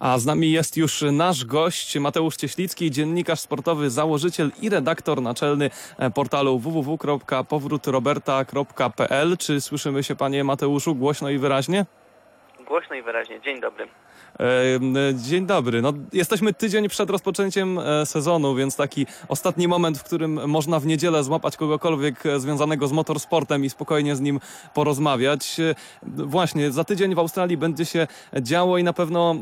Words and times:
A 0.00 0.18
z 0.18 0.26
nami 0.26 0.50
jest 0.50 0.76
już 0.76 1.04
nasz 1.12 1.44
gość, 1.44 1.98
Mateusz 1.98 2.36
Cieślicki, 2.36 2.90
dziennikarz 2.90 3.40
sportowy, 3.40 3.90
założyciel 3.90 4.50
i 4.62 4.70
redaktor 4.70 5.22
naczelny 5.22 5.70
e, 5.98 6.10
portalu 6.10 6.58
www.powrótroberta.pl. 6.58 9.36
Czy 9.38 9.60
słyszymy 9.60 10.02
się, 10.02 10.16
panie 10.16 10.44
Mateuszu, 10.44 10.94
głośno 10.94 11.30
i 11.30 11.38
wyraźnie? 11.38 11.86
Głośno 12.66 12.96
i 12.96 13.02
wyraźnie. 13.02 13.40
Dzień 13.40 13.60
dobry. 13.60 13.88
E, 14.40 15.14
Dzień 15.14 15.46
dobry. 15.46 15.82
No, 15.82 15.92
jesteśmy 16.12 16.54
tydzień 16.54 16.88
przed 16.88 17.10
rozpoczęciem 17.10 17.78
e, 17.78 18.06
sezonu, 18.06 18.54
więc 18.54 18.76
taki 18.76 19.06
ostatni 19.28 19.68
moment, 19.68 19.98
w 19.98 20.02
którym 20.02 20.48
można 20.48 20.80
w 20.80 20.86
niedzielę 20.86 21.24
złapać 21.24 21.56
kogokolwiek 21.56 22.26
e, 22.26 22.40
związanego 22.40 22.88
z 22.88 22.92
motorsportem 22.92 23.64
i 23.64 23.70
spokojnie 23.70 24.16
z 24.16 24.20
nim 24.20 24.40
porozmawiać. 24.74 25.56
Właśnie, 26.02 26.70
za 26.70 26.84
tydzień 26.84 27.14
w 27.14 27.18
Australii 27.18 27.56
będzie 27.56 27.84
się 27.84 28.06
działo 28.40 28.78
i 28.78 28.84
na 28.84 28.92
pewno 28.92 29.36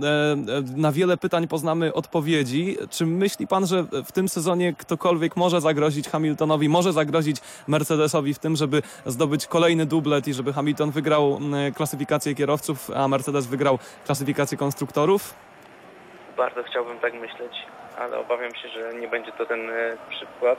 na 0.76 0.92
wiele 0.92 1.16
pytań 1.16 1.48
poznamy 1.48 1.94
odpowiedzi. 1.94 2.76
Czy 2.90 3.06
myśli 3.06 3.46
pan, 3.46 3.66
że 3.66 3.84
w 4.04 4.12
tym 4.12 4.28
sezonie 4.28 4.74
ktokolwiek 4.78 5.36
może 5.36 5.60
zagrozić 5.60 6.08
Hamiltonowi, 6.08 6.68
może 6.68 6.92
zagrozić 6.92 7.36
Mercedesowi 7.66 8.34
w 8.34 8.38
tym, 8.38 8.56
żeby 8.56 8.82
zdobyć 9.06 9.46
kolejny 9.46 9.86
dublet 9.86 10.28
i 10.28 10.34
żeby 10.34 10.52
Hamilton 10.52 10.90
wygrał 10.90 11.40
klasyfikację 11.74 12.34
kierowców, 12.34 12.90
a 12.90 13.08
Mercedes 13.08 13.46
wygrał 13.46 13.78
klasyfikację 14.04 14.58
konstruktorów? 14.58 14.87
Bardzo 16.36 16.62
chciałbym 16.62 16.98
tak 16.98 17.14
myśleć, 17.14 17.66
ale 17.98 18.18
obawiam 18.18 18.54
się, 18.54 18.68
że 18.68 18.94
nie 18.94 19.08
będzie 19.08 19.32
to 19.32 19.46
ten 19.46 19.70
e, 19.70 19.96
przykład. 20.10 20.58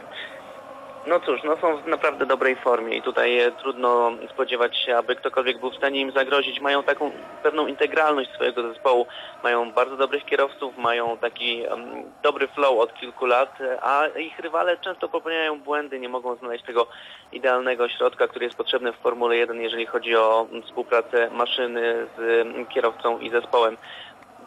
No 1.07 1.19
cóż, 1.19 1.43
no 1.43 1.57
są 1.57 1.77
w 1.77 1.87
naprawdę 1.87 2.25
dobrej 2.25 2.55
formie 2.55 2.97
i 2.97 3.01
tutaj 3.01 3.39
e, 3.39 3.51
trudno 3.51 4.11
spodziewać 4.33 4.77
się, 4.77 4.97
aby 4.97 5.15
ktokolwiek 5.15 5.59
był 5.59 5.71
w 5.71 5.75
stanie 5.75 6.01
im 6.01 6.11
zagrozić. 6.11 6.61
Mają 6.61 6.83
taką 6.83 7.11
pewną 7.43 7.67
integralność 7.67 8.29
swojego 8.31 8.73
zespołu, 8.73 9.05
mają 9.43 9.71
bardzo 9.71 9.97
dobrych 9.97 10.25
kierowców, 10.25 10.77
mają 10.77 11.17
taki 11.17 11.65
em, 11.65 12.03
dobry 12.23 12.47
flow 12.47 12.79
od 12.79 12.93
kilku 12.93 13.25
lat, 13.25 13.57
a 13.81 14.07
ich 14.07 14.39
rywale 14.39 14.77
często 14.77 15.09
popełniają 15.09 15.59
błędy, 15.59 15.99
nie 15.99 16.09
mogą 16.09 16.35
znaleźć 16.35 16.65
tego 16.65 16.87
idealnego 17.31 17.89
środka, 17.89 18.27
który 18.27 18.45
jest 18.45 18.57
potrzebny 18.57 18.93
w 18.93 18.97
Formule 18.97 19.37
1, 19.37 19.61
jeżeli 19.61 19.85
chodzi 19.85 20.15
o 20.15 20.47
mm, 20.49 20.63
współpracę 20.63 21.29
maszyny 21.31 22.07
z 22.17 22.19
mm, 22.19 22.65
kierowcą 22.65 23.19
i 23.19 23.29
zespołem. 23.29 23.77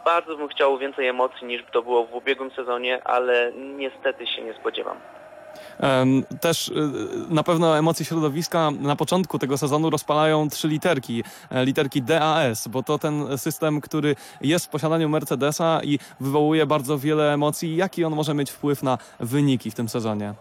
Bardzo 0.04 0.36
bym 0.36 0.48
chciał 0.48 0.78
więcej 0.78 1.08
emocji 1.08 1.46
niż 1.46 1.62
to 1.72 1.82
było 1.82 2.06
w 2.06 2.14
ubiegłym 2.14 2.50
sezonie, 2.50 3.04
ale 3.04 3.52
niestety 3.76 4.26
się 4.26 4.42
nie 4.42 4.54
spodziewam. 4.54 4.96
Też 6.40 6.68
y, 6.68 6.72
na 7.28 7.42
pewno 7.42 7.78
emocje 7.78 8.06
środowiska 8.06 8.70
na 8.70 8.96
początku 8.96 9.38
tego 9.38 9.58
sezonu 9.58 9.90
rozpalają 9.90 10.48
trzy 10.48 10.68
literki, 10.68 11.24
e, 11.50 11.64
literki 11.64 12.02
DAS, 12.02 12.68
bo 12.68 12.82
to 12.82 12.98
ten 12.98 13.38
system, 13.38 13.80
który 13.80 14.16
jest 14.40 14.66
w 14.66 14.68
posiadaniu 14.68 15.08
Mercedesa 15.08 15.80
i 15.84 15.98
wywołuje 16.20 16.66
bardzo 16.66 16.98
wiele 16.98 17.32
emocji. 17.32 17.76
Jaki 17.76 18.04
on 18.04 18.14
może 18.14 18.34
mieć 18.34 18.50
wpływ 18.50 18.82
na 18.82 18.98
wyniki 19.20 19.70
w 19.70 19.74
tym 19.74 19.88
sezonie? 19.88 20.34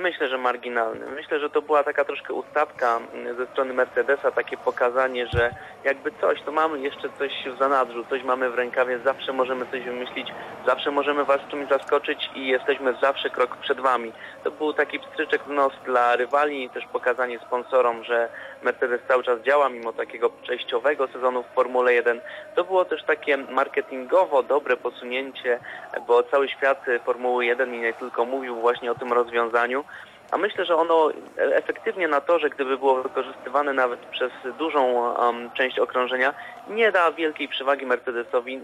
Myślę, 0.00 0.28
że 0.28 0.38
marginalny. 0.38 1.06
Myślę, 1.06 1.40
że 1.40 1.50
to 1.50 1.62
była 1.62 1.84
taka 1.84 2.04
troszkę 2.04 2.34
ustawka 2.34 3.00
mm, 3.14 3.36
ze 3.36 3.46
strony 3.46 3.74
Mercedesa, 3.74 4.30
takie 4.30 4.56
pokazanie, 4.56 5.26
że 5.26 5.50
jakby 5.84 6.12
coś, 6.20 6.42
to 6.42 6.52
mamy 6.52 6.80
jeszcze 6.80 7.08
coś 7.18 7.32
w 7.54 7.58
zanadrzu, 7.58 8.04
coś 8.10 8.22
mamy 8.22 8.50
w 8.50 8.54
rękawie, 8.54 8.98
zawsze 8.98 9.32
możemy 9.32 9.66
coś 9.66 9.84
wymyślić, 9.84 10.28
zawsze 10.66 10.90
możemy 10.90 11.24
was 11.24 11.40
czymś 11.50 11.68
zaskoczyć 11.68 12.30
i 12.34 12.46
jesteśmy 12.46 12.94
zawsze 13.02 13.30
krok 13.30 13.56
przed 13.56 13.80
wami. 13.80 14.12
To 14.44 14.50
był 14.50 14.72
taki 14.72 14.98
pstryczek 15.00 15.42
w 15.44 15.50
nos 15.50 15.72
dla 15.84 16.16
rywali, 16.16 16.70
też 16.70 16.84
pokazanie 16.92 17.38
sponsorom, 17.38 18.04
że 18.04 18.28
Mercedes 18.62 19.00
cały 19.08 19.22
czas 19.22 19.40
działa 19.40 19.68
mimo 19.68 19.92
takiego 19.92 20.30
przejściowego 20.30 21.08
sezonu 21.08 21.42
w 21.42 21.54
Formule 21.54 21.94
1. 21.94 22.20
To 22.54 22.64
było 22.64 22.84
też 22.84 23.04
takie 23.04 23.36
marketingowo 23.36 24.42
dobre 24.42 24.76
posunięcie, 24.76 25.60
bo 26.06 26.22
cały 26.22 26.48
świat 26.48 26.86
Formuły 27.04 27.46
1 27.46 27.74
i 27.74 27.78
nie 27.78 27.92
tylko 27.92 28.24
mówił 28.24 28.56
właśnie 28.56 28.92
o 28.92 28.94
tym 28.94 29.12
rozwiązaniu. 29.12 29.84
A 30.30 30.38
myślę, 30.38 30.64
że 30.64 30.76
ono 30.76 31.10
efektywnie 31.36 32.08
na 32.08 32.20
torze, 32.20 32.50
gdyby 32.50 32.78
było 32.78 33.02
wykorzystywane 33.02 33.72
nawet 33.72 34.00
przez 34.00 34.32
dużą 34.58 35.12
um, 35.14 35.50
część 35.50 35.78
okrążenia, 35.78 36.34
nie 36.68 36.92
da 36.92 37.12
wielkiej 37.12 37.48
przewagi 37.48 37.86
Mercedesowi. 37.86 38.60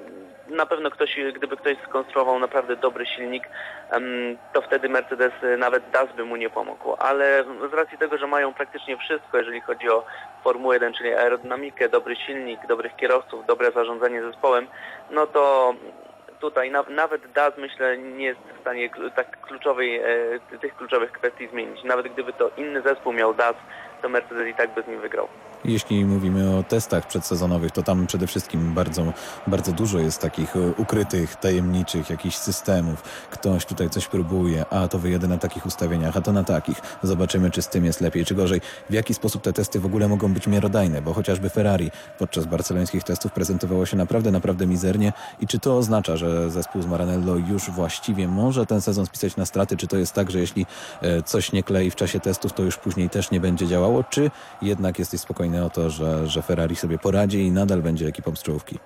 Na 0.48 0.66
pewno 0.66 0.90
ktoś, 0.90 1.16
gdyby 1.34 1.56
ktoś 1.56 1.76
skonstruował 1.88 2.38
naprawdę 2.38 2.76
dobry 2.76 3.06
silnik, 3.06 3.48
em, 3.90 4.36
to 4.52 4.62
wtedy 4.62 4.88
Mercedes 4.88 5.32
nawet 5.58 5.90
DAS 5.90 6.08
by 6.16 6.24
mu 6.24 6.36
nie 6.36 6.50
pomógł. 6.50 6.96
Ale 6.98 7.44
z 7.70 7.74
racji 7.74 7.98
tego, 7.98 8.18
że 8.18 8.26
mają 8.26 8.54
praktycznie 8.54 8.96
wszystko, 8.96 9.38
jeżeli 9.38 9.60
chodzi 9.60 9.90
o 9.90 10.04
Formułę 10.44 10.74
1, 10.74 10.92
czyli 10.94 11.14
aerodynamikę, 11.14 11.88
dobry 11.88 12.16
silnik, 12.16 12.66
dobrych 12.66 12.96
kierowców, 12.96 13.46
dobre 13.46 13.70
zarządzanie 13.70 14.22
zespołem, 14.22 14.66
no 15.10 15.26
to 15.26 15.74
tutaj 16.40 16.70
na, 16.70 16.82
nawet 16.82 17.32
DAS 17.32 17.52
myślę 17.58 17.98
nie 17.98 18.24
jest 18.24 18.40
w 18.58 18.60
stanie 18.60 18.90
tak 19.16 19.40
kluczowej, 19.40 19.96
e, 19.96 20.58
tych 20.60 20.76
kluczowych 20.76 21.12
kwestii 21.12 21.48
zmienić. 21.48 21.84
Nawet 21.84 22.12
gdyby 22.12 22.32
to 22.32 22.50
inny 22.56 22.82
zespół 22.82 23.12
miał 23.12 23.34
DAS, 23.34 23.54
to 24.02 24.08
Mercedes 24.08 24.48
i 24.48 24.54
tak 24.54 24.74
by 24.74 24.82
z 24.82 24.86
nim 24.86 25.00
wygrał. 25.00 25.28
Jeśli 25.64 26.04
mówimy 26.04 26.45
o 26.56 26.62
testach 26.62 27.06
przedsezonowych, 27.06 27.72
to 27.72 27.82
tam 27.82 28.06
przede 28.06 28.26
wszystkim 28.26 28.74
bardzo, 28.74 29.12
bardzo 29.46 29.72
dużo 29.72 29.98
jest 29.98 30.20
takich 30.20 30.56
e, 30.56 30.72
ukrytych, 30.76 31.36
tajemniczych 31.36 32.10
jakichś 32.10 32.36
systemów. 32.36 33.02
Ktoś 33.30 33.66
tutaj 33.66 33.90
coś 33.90 34.06
próbuje, 34.06 34.66
a 34.70 34.88
to 34.88 34.98
wyjedę 34.98 35.28
na 35.28 35.38
takich 35.38 35.66
ustawieniach, 35.66 36.16
a 36.16 36.20
to 36.20 36.32
na 36.32 36.44
takich. 36.44 36.80
Zobaczymy, 37.02 37.50
czy 37.50 37.62
z 37.62 37.68
tym 37.68 37.84
jest 37.84 38.00
lepiej, 38.00 38.24
czy 38.24 38.34
gorzej. 38.34 38.60
W 38.90 38.92
jaki 38.92 39.14
sposób 39.14 39.42
te 39.42 39.52
testy 39.52 39.80
w 39.80 39.86
ogóle 39.86 40.08
mogą 40.08 40.32
być 40.32 40.46
miarodajne, 40.46 41.02
bo 41.02 41.14
chociażby 41.14 41.50
Ferrari 41.50 41.90
podczas 42.18 42.46
barcelońskich 42.46 43.04
testów 43.04 43.32
prezentowało 43.32 43.86
się 43.86 43.96
naprawdę, 43.96 44.30
naprawdę 44.30 44.66
mizernie. 44.66 45.12
I 45.40 45.46
czy 45.46 45.58
to 45.58 45.76
oznacza, 45.76 46.16
że 46.16 46.50
zespół 46.50 46.82
z 46.82 46.86
Maranello 46.86 47.36
już 47.36 47.70
właściwie 47.70 48.28
może 48.28 48.66
ten 48.66 48.80
sezon 48.80 49.06
spisać 49.06 49.36
na 49.36 49.46
straty? 49.46 49.76
Czy 49.76 49.86
to 49.86 49.96
jest 49.96 50.12
tak, 50.12 50.30
że 50.30 50.38
jeśli 50.38 50.66
e, 51.02 51.22
coś 51.22 51.52
nie 51.52 51.62
klei 51.62 51.90
w 51.90 51.96
czasie 51.96 52.20
testów, 52.20 52.52
to 52.52 52.62
już 52.62 52.76
później 52.76 53.10
też 53.10 53.30
nie 53.30 53.40
będzie 53.40 53.66
działało? 53.66 54.04
Czy 54.04 54.30
jednak 54.62 54.98
jesteś 54.98 55.20
spokojny 55.20 55.64
o 55.64 55.70
to, 55.70 55.90
że, 55.90 56.28
że 56.28 56.42
Ferrari 56.46 56.76
sobie 56.76 56.98
poradzi 56.98 57.38
i 57.38 57.50
nadal 57.50 57.82
będzie 57.82 58.06
ekipą 58.06 58.36
z 58.36 58.42
czołówki? 58.42 58.78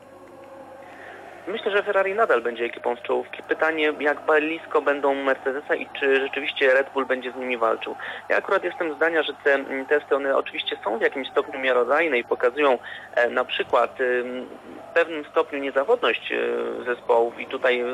Myślę, 1.47 1.71
że 1.71 1.82
Ferrari 1.82 2.15
nadal 2.15 2.43
będzie 2.43 2.65
ekipą 2.65 2.97
z 2.97 3.03
czołówki. 3.03 3.43
Pytanie, 3.43 3.93
jak 4.00 4.19
blisko 4.26 4.82
będą 4.82 5.15
Mercedesa 5.15 5.75
i 5.75 5.87
czy 6.00 6.20
rzeczywiście 6.20 6.75
Red 6.75 6.93
Bull 6.93 7.06
będzie 7.06 7.32
z 7.32 7.37
nimi 7.37 7.56
walczył. 7.56 7.94
Ja 8.28 8.37
akurat 8.37 8.65
jestem 8.65 8.94
zdania, 8.94 9.22
że 9.22 9.32
te 9.44 9.65
testy, 9.88 10.16
one 10.16 10.37
oczywiście 10.37 10.76
są 10.84 10.99
w 10.99 11.03
jakimś 11.03 11.28
stopniu 11.28 11.60
miarodajne 11.60 12.19
i 12.19 12.25
pokazują 12.25 12.78
e, 13.15 13.31
na 13.31 13.44
przykład 13.44 14.00
ym, 14.00 14.47
w 14.91 14.94
pewnym 14.94 15.25
stopniu 15.25 15.59
niezawodność 15.59 16.32
e, 16.32 16.84
zespołów 16.84 17.41
i 17.41 17.47
tutaj 17.47 17.84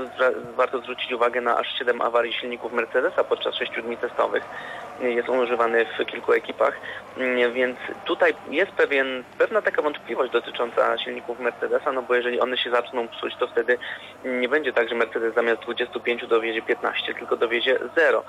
warto 0.56 0.81
zwrócić 0.81 1.12
uwagę 1.12 1.41
na 1.41 1.59
aż 1.59 1.78
7 1.78 2.03
awarii 2.03 2.32
silników 2.32 2.72
Mercedesa 2.72 3.25
podczas 3.25 3.55
6 3.55 3.72
dni 3.82 3.97
testowych. 3.97 4.44
E, 5.02 5.10
Jest 5.10 5.28
on 5.28 5.38
używany 5.38 5.84
w 5.98 6.06
kilku 6.06 6.32
ekipach, 6.32 6.80
Mm, 7.16 7.52
więc 7.52 7.76
tutaj 8.04 8.34
jest 8.50 8.72
pewien, 8.72 9.24
pewna 9.38 9.62
taka 9.62 9.82
wątpliwość 9.82 10.32
dotycząca 10.32 10.98
silników 10.98 11.40
Mercedesa, 11.40 11.92
no 11.92 12.02
bo 12.02 12.14
jeżeli 12.14 12.40
one 12.40 12.58
się 12.58 12.70
zaczną 12.70 13.08
psuć, 13.08 13.36
to 13.36 13.46
wtedy 13.46 13.78
nie 14.24 14.48
będzie 14.48 14.72
tak, 14.72 14.88
że 14.88 14.94
Mercedes 14.94 15.34
zamiast 15.34 15.62
25 15.62 16.26
dowiezie 16.26 16.62
15, 16.62 17.14
tylko 17.14 17.36
dowiezie 17.36 17.78
0. 17.96 18.24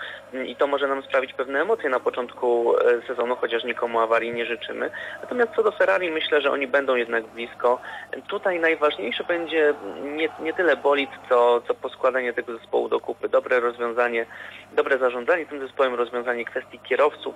I 0.45 0.55
to 0.55 0.67
może 0.67 0.87
nam 0.87 1.03
sprawić 1.03 1.33
pewne 1.33 1.61
emocje 1.61 1.89
na 1.89 1.99
początku 1.99 2.77
e, 2.77 3.01
sezonu, 3.07 3.35
chociaż 3.35 3.63
nikomu 3.63 3.99
awarii 3.99 4.33
nie 4.33 4.45
życzymy. 4.45 4.89
Natomiast 5.21 5.51
co 5.55 5.63
do 5.63 5.71
Ferrari, 5.71 6.11
myślę, 6.11 6.41
że 6.41 6.51
oni 6.51 6.67
będą 6.67 6.95
jednak 6.95 7.25
blisko. 7.25 7.81
Tutaj 8.27 8.59
najważniejsze 8.59 9.23
będzie 9.23 9.73
nie, 10.03 10.29
nie 10.39 10.53
tyle 10.53 10.77
bolid, 10.77 11.09
co, 11.29 11.61
co 11.67 11.73
poskładanie 11.73 12.33
tego 12.33 12.57
zespołu 12.57 12.89
do 12.89 12.99
kupy. 12.99 13.29
Dobre 13.29 13.59
rozwiązanie, 13.59 14.25
dobre 14.73 14.97
zarządzanie 14.97 15.45
tym 15.45 15.59
zespołem, 15.59 15.95
rozwiązanie 15.95 16.45
kwestii 16.57 16.79
kierowców, 16.79 17.35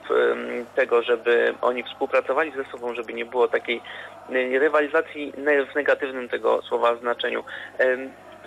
tego, 0.75 1.03
żeby 1.03 1.53
oni 1.61 1.83
współpracowali 1.83 2.51
ze 2.51 2.63
sobą, 2.71 2.93
żeby 2.95 3.13
nie 3.13 3.25
było 3.25 3.47
takiej 3.47 3.81
e, 4.29 4.59
rywalizacji 4.59 5.33
w 5.71 5.75
negatywnym 5.75 6.29
tego 6.29 6.61
słowa 6.61 6.95
znaczeniu. 6.95 7.43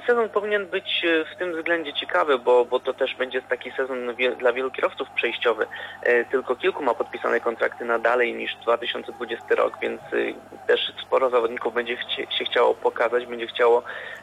Sezon 0.06 0.28
powinien 0.28 0.66
być 0.66 1.04
e, 1.04 1.34
w 1.34 1.38
tym 1.38 1.56
względzie 1.56 1.92
ciekawy, 1.92 2.38
bo, 2.38 2.64
bo 2.64 2.80
to 2.80 2.94
też 2.94 3.14
będzie 3.14 3.42
taki 3.42 3.70
sezon 3.70 4.14
wie, 4.14 4.30
dla 4.36 4.52
wielu 4.52 4.70
kierowców 4.70 5.10
przejściowy. 5.10 5.66
E, 6.02 6.24
Tylko 6.24 6.56
kilku 6.56 6.82
ma 6.82 6.94
podpisane 6.94 7.40
kontrakty 7.40 7.84
na 7.84 7.98
dalej 7.98 8.34
niż 8.34 8.56
2020 8.56 9.54
rok, 9.54 9.74
więc 9.82 10.00
e, 10.00 10.66
też 10.66 10.92
sporo 11.02 11.30
zawodników 11.30 11.74
będzie 11.74 11.96
chcie, 11.96 12.26
się 12.38 12.44
chciało 12.44 12.74
pokazać, 12.74 13.26
będzie 13.26 13.46
chciało 13.46 13.82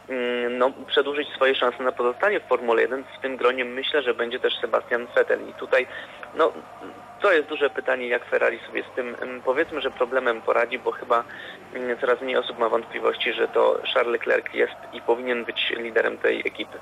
mm, 0.09 0.57
no, 0.57 0.71
przedłużyć 0.87 1.29
swoje 1.29 1.55
szanse 1.55 1.83
na 1.83 1.91
pozostanie 1.91 2.39
w 2.39 2.43
Formule 2.43 2.81
1. 2.81 3.03
W 3.03 3.21
tym 3.21 3.37
gronie 3.37 3.65
myślę, 3.65 4.01
że 4.01 4.13
będzie 4.13 4.39
też 4.39 4.53
Sebastian 4.61 5.07
Vettel 5.15 5.49
i 5.49 5.53
tutaj 5.53 5.87
no, 6.35 6.51
to 7.21 7.33
jest 7.33 7.47
duże 7.47 7.69
pytanie, 7.69 8.07
jak 8.07 8.25
Ferrari 8.25 8.59
sobie 8.67 8.83
z 8.83 8.95
tym, 8.95 9.15
mm, 9.21 9.41
powiedzmy, 9.41 9.81
że 9.81 9.91
problemem 9.91 10.41
poradzi, 10.41 10.79
bo 10.79 10.91
chyba 10.91 11.23
coraz 12.01 12.21
mniej 12.21 12.37
osób 12.37 12.59
ma 12.59 12.69
wątpliwości, 12.69 13.33
że 13.33 13.47
to 13.47 13.81
Charles 13.93 14.11
Leclerc 14.11 14.53
jest 14.53 14.73
i 14.93 15.01
powinien 15.01 15.45
być 15.45 15.73
liderem 15.77 16.17
tej 16.17 16.39
ekipy. 16.39 16.77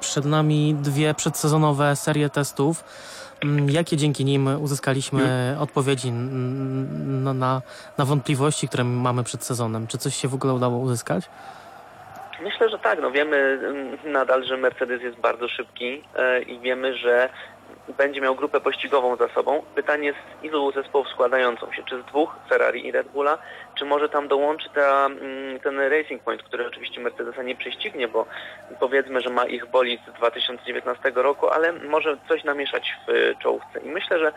Przed 0.00 0.24
nami 0.24 0.74
dwie 0.74 1.14
przedsezonowe 1.14 1.96
serie 1.96 2.30
testów. 2.30 2.84
Mm, 3.44 3.70
Jakie 3.70 3.96
dzięki 3.96 4.24
nim 4.24 4.62
uzyskaliśmy 4.62 5.56
odpowiedzi 5.60 6.08
n- 6.08 6.28
n- 7.26 7.38
na, 7.38 7.62
na 7.98 8.04
wątpliwości, 8.04 8.68
które 8.68 8.84
mamy 8.84 9.24
przed 9.24 9.44
sezonem? 9.44 9.86
Czy 9.86 9.98
coś 9.98 10.14
się 10.16 10.28
w 10.28 10.34
ogóle 10.34 10.54
udało 10.54 10.78
uzyskać? 10.78 11.28
Myślę, 12.42 12.68
że 12.70 12.78
tak. 12.78 12.98
No 13.02 13.10
wiemy 13.10 13.36
mm, 13.36 14.12
nadal, 14.12 14.44
że 14.44 14.56
Mercedes 14.56 15.02
jest 15.02 15.16
bardzo 15.20 15.48
szybki 15.48 16.02
e, 16.16 16.42
i 16.42 16.60
wiemy, 16.60 16.96
że 16.96 17.28
będzie 17.92 18.20
miał 18.20 18.34
grupę 18.34 18.60
pościgową 18.60 19.16
za 19.16 19.28
sobą. 19.28 19.62
Pytanie 19.74 20.12
z 20.12 20.44
ilu 20.44 20.72
zespołów 20.72 21.08
składającą 21.08 21.72
się? 21.72 21.82
Czy 21.82 22.02
z 22.02 22.04
dwóch, 22.04 22.36
Ferrari 22.48 22.86
i 22.86 22.92
Red 22.92 23.08
Bulla? 23.08 23.38
Czy 23.74 23.84
może 23.84 24.08
tam 24.08 24.28
dołączy 24.28 24.68
ta, 24.74 25.06
mm, 25.06 25.60
ten 25.60 25.80
Racing 25.80 26.22
Point, 26.22 26.42
który 26.42 26.66
oczywiście 26.66 27.00
Mercedesa 27.00 27.42
nie 27.42 27.56
prześcignie, 27.56 28.08
bo 28.08 28.26
powiedzmy, 28.80 29.20
że 29.20 29.30
ma 29.30 29.44
ich 29.44 29.66
bolid 29.66 30.00
z 30.08 30.12
2019 30.12 31.12
roku, 31.14 31.48
ale 31.48 31.72
może 31.72 32.16
coś 32.28 32.44
namieszać 32.44 32.94
w 33.06 33.10
y, 33.10 33.34
czołówce. 33.42 33.80
I 33.80 33.88
myślę, 33.88 34.18
że 34.18 34.32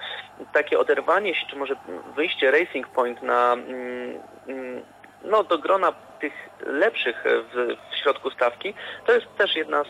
takie 0.53 0.79
oderwanie 0.79 1.35
się, 1.35 1.45
czy 1.47 1.55
może 1.55 1.75
wyjście 2.15 2.51
Racing 2.51 2.87
Point 2.87 3.21
na 3.23 3.53
mm, 3.53 4.19
mm, 4.47 4.83
no, 5.23 5.43
do 5.43 5.57
grona 5.57 5.93
tych 6.19 6.33
lepszych 6.65 7.23
w, 7.25 7.75
w 7.91 7.95
środku 7.95 8.29
stawki, 8.29 8.73
to 9.05 9.13
jest 9.13 9.25
też 9.37 9.55
jedna 9.55 9.83
z 9.83 9.87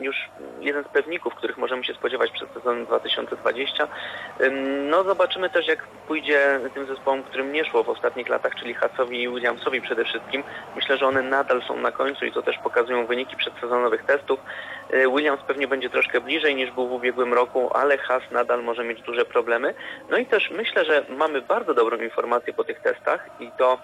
już 0.00 0.16
jeden 0.60 0.84
z 0.84 0.88
pewników, 0.88 1.34
których 1.34 1.58
możemy 1.58 1.84
się 1.84 1.94
spodziewać 1.94 2.30
przed 2.30 2.52
sezonem 2.52 2.86
2020. 2.86 3.88
Ym, 4.40 4.88
No 4.90 5.04
zobaczymy 5.04 5.50
też 5.50 5.68
jak 5.68 5.82
pójdzie 5.86 6.60
tym 6.74 6.86
zespołom, 6.86 7.22
którym 7.22 7.52
nie 7.52 7.64
szło 7.64 7.84
w 7.84 7.88
ostatnich 7.88 8.28
latach, 8.28 8.54
czyli 8.54 8.74
Haasowi 8.74 9.22
i 9.22 9.28
Williamsowi 9.28 9.80
przede 9.80 10.04
wszystkim. 10.04 10.42
Myślę, 10.76 10.96
że 10.96 11.06
one 11.06 11.22
nadal 11.22 11.62
są 11.62 11.76
na 11.76 11.92
końcu 11.92 12.24
i 12.24 12.32
to 12.32 12.42
też 12.42 12.58
pokazują 12.58 13.06
wyniki 13.06 13.36
przedsezonowych 13.36 14.04
testów. 14.04 14.40
Y, 14.94 15.08
Williams 15.08 15.40
pewnie 15.46 15.68
będzie 15.68 15.90
troszkę 15.90 16.20
bliżej 16.20 16.54
niż 16.54 16.70
był 16.70 16.88
w 16.88 16.92
ubiegłym 16.92 17.34
roku, 17.34 17.70
ale 17.74 17.98
Haas 17.98 18.22
nadal 18.30 18.62
może 18.62 18.84
mieć 18.84 19.02
duże 19.02 19.24
problemy. 19.24 19.74
No 20.10 20.18
i 20.18 20.26
też 20.26 20.50
myślę, 20.50 20.84
że 20.84 21.04
mamy 21.08 21.42
bardzo 21.42 21.74
dobrą 21.74 21.96
informację 21.96 22.52
po 22.52 22.64
tych 22.64 22.80
testach 22.80 23.28
i 23.40 23.50
to 23.58 23.78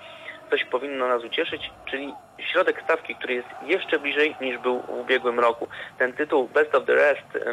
coś 0.53 0.65
powinno 0.65 1.09
nas 1.09 1.25
ucieszyć, 1.25 1.71
czyli 1.87 2.15
środek 2.43 2.83
stawki, 2.85 3.15
który 3.15 3.35
jest 3.35 3.49
jeszcze 3.67 3.99
bliżej 3.99 4.37
niż 4.41 4.59
był 4.59 4.81
w 4.81 4.91
ubiegłym 4.91 5.41
roku. 5.41 5.69
Ten 5.99 6.13
tytuł 6.13 6.49
Best 6.49 6.75
of 6.75 6.87
the 6.87 6.95
Rest 6.95 7.47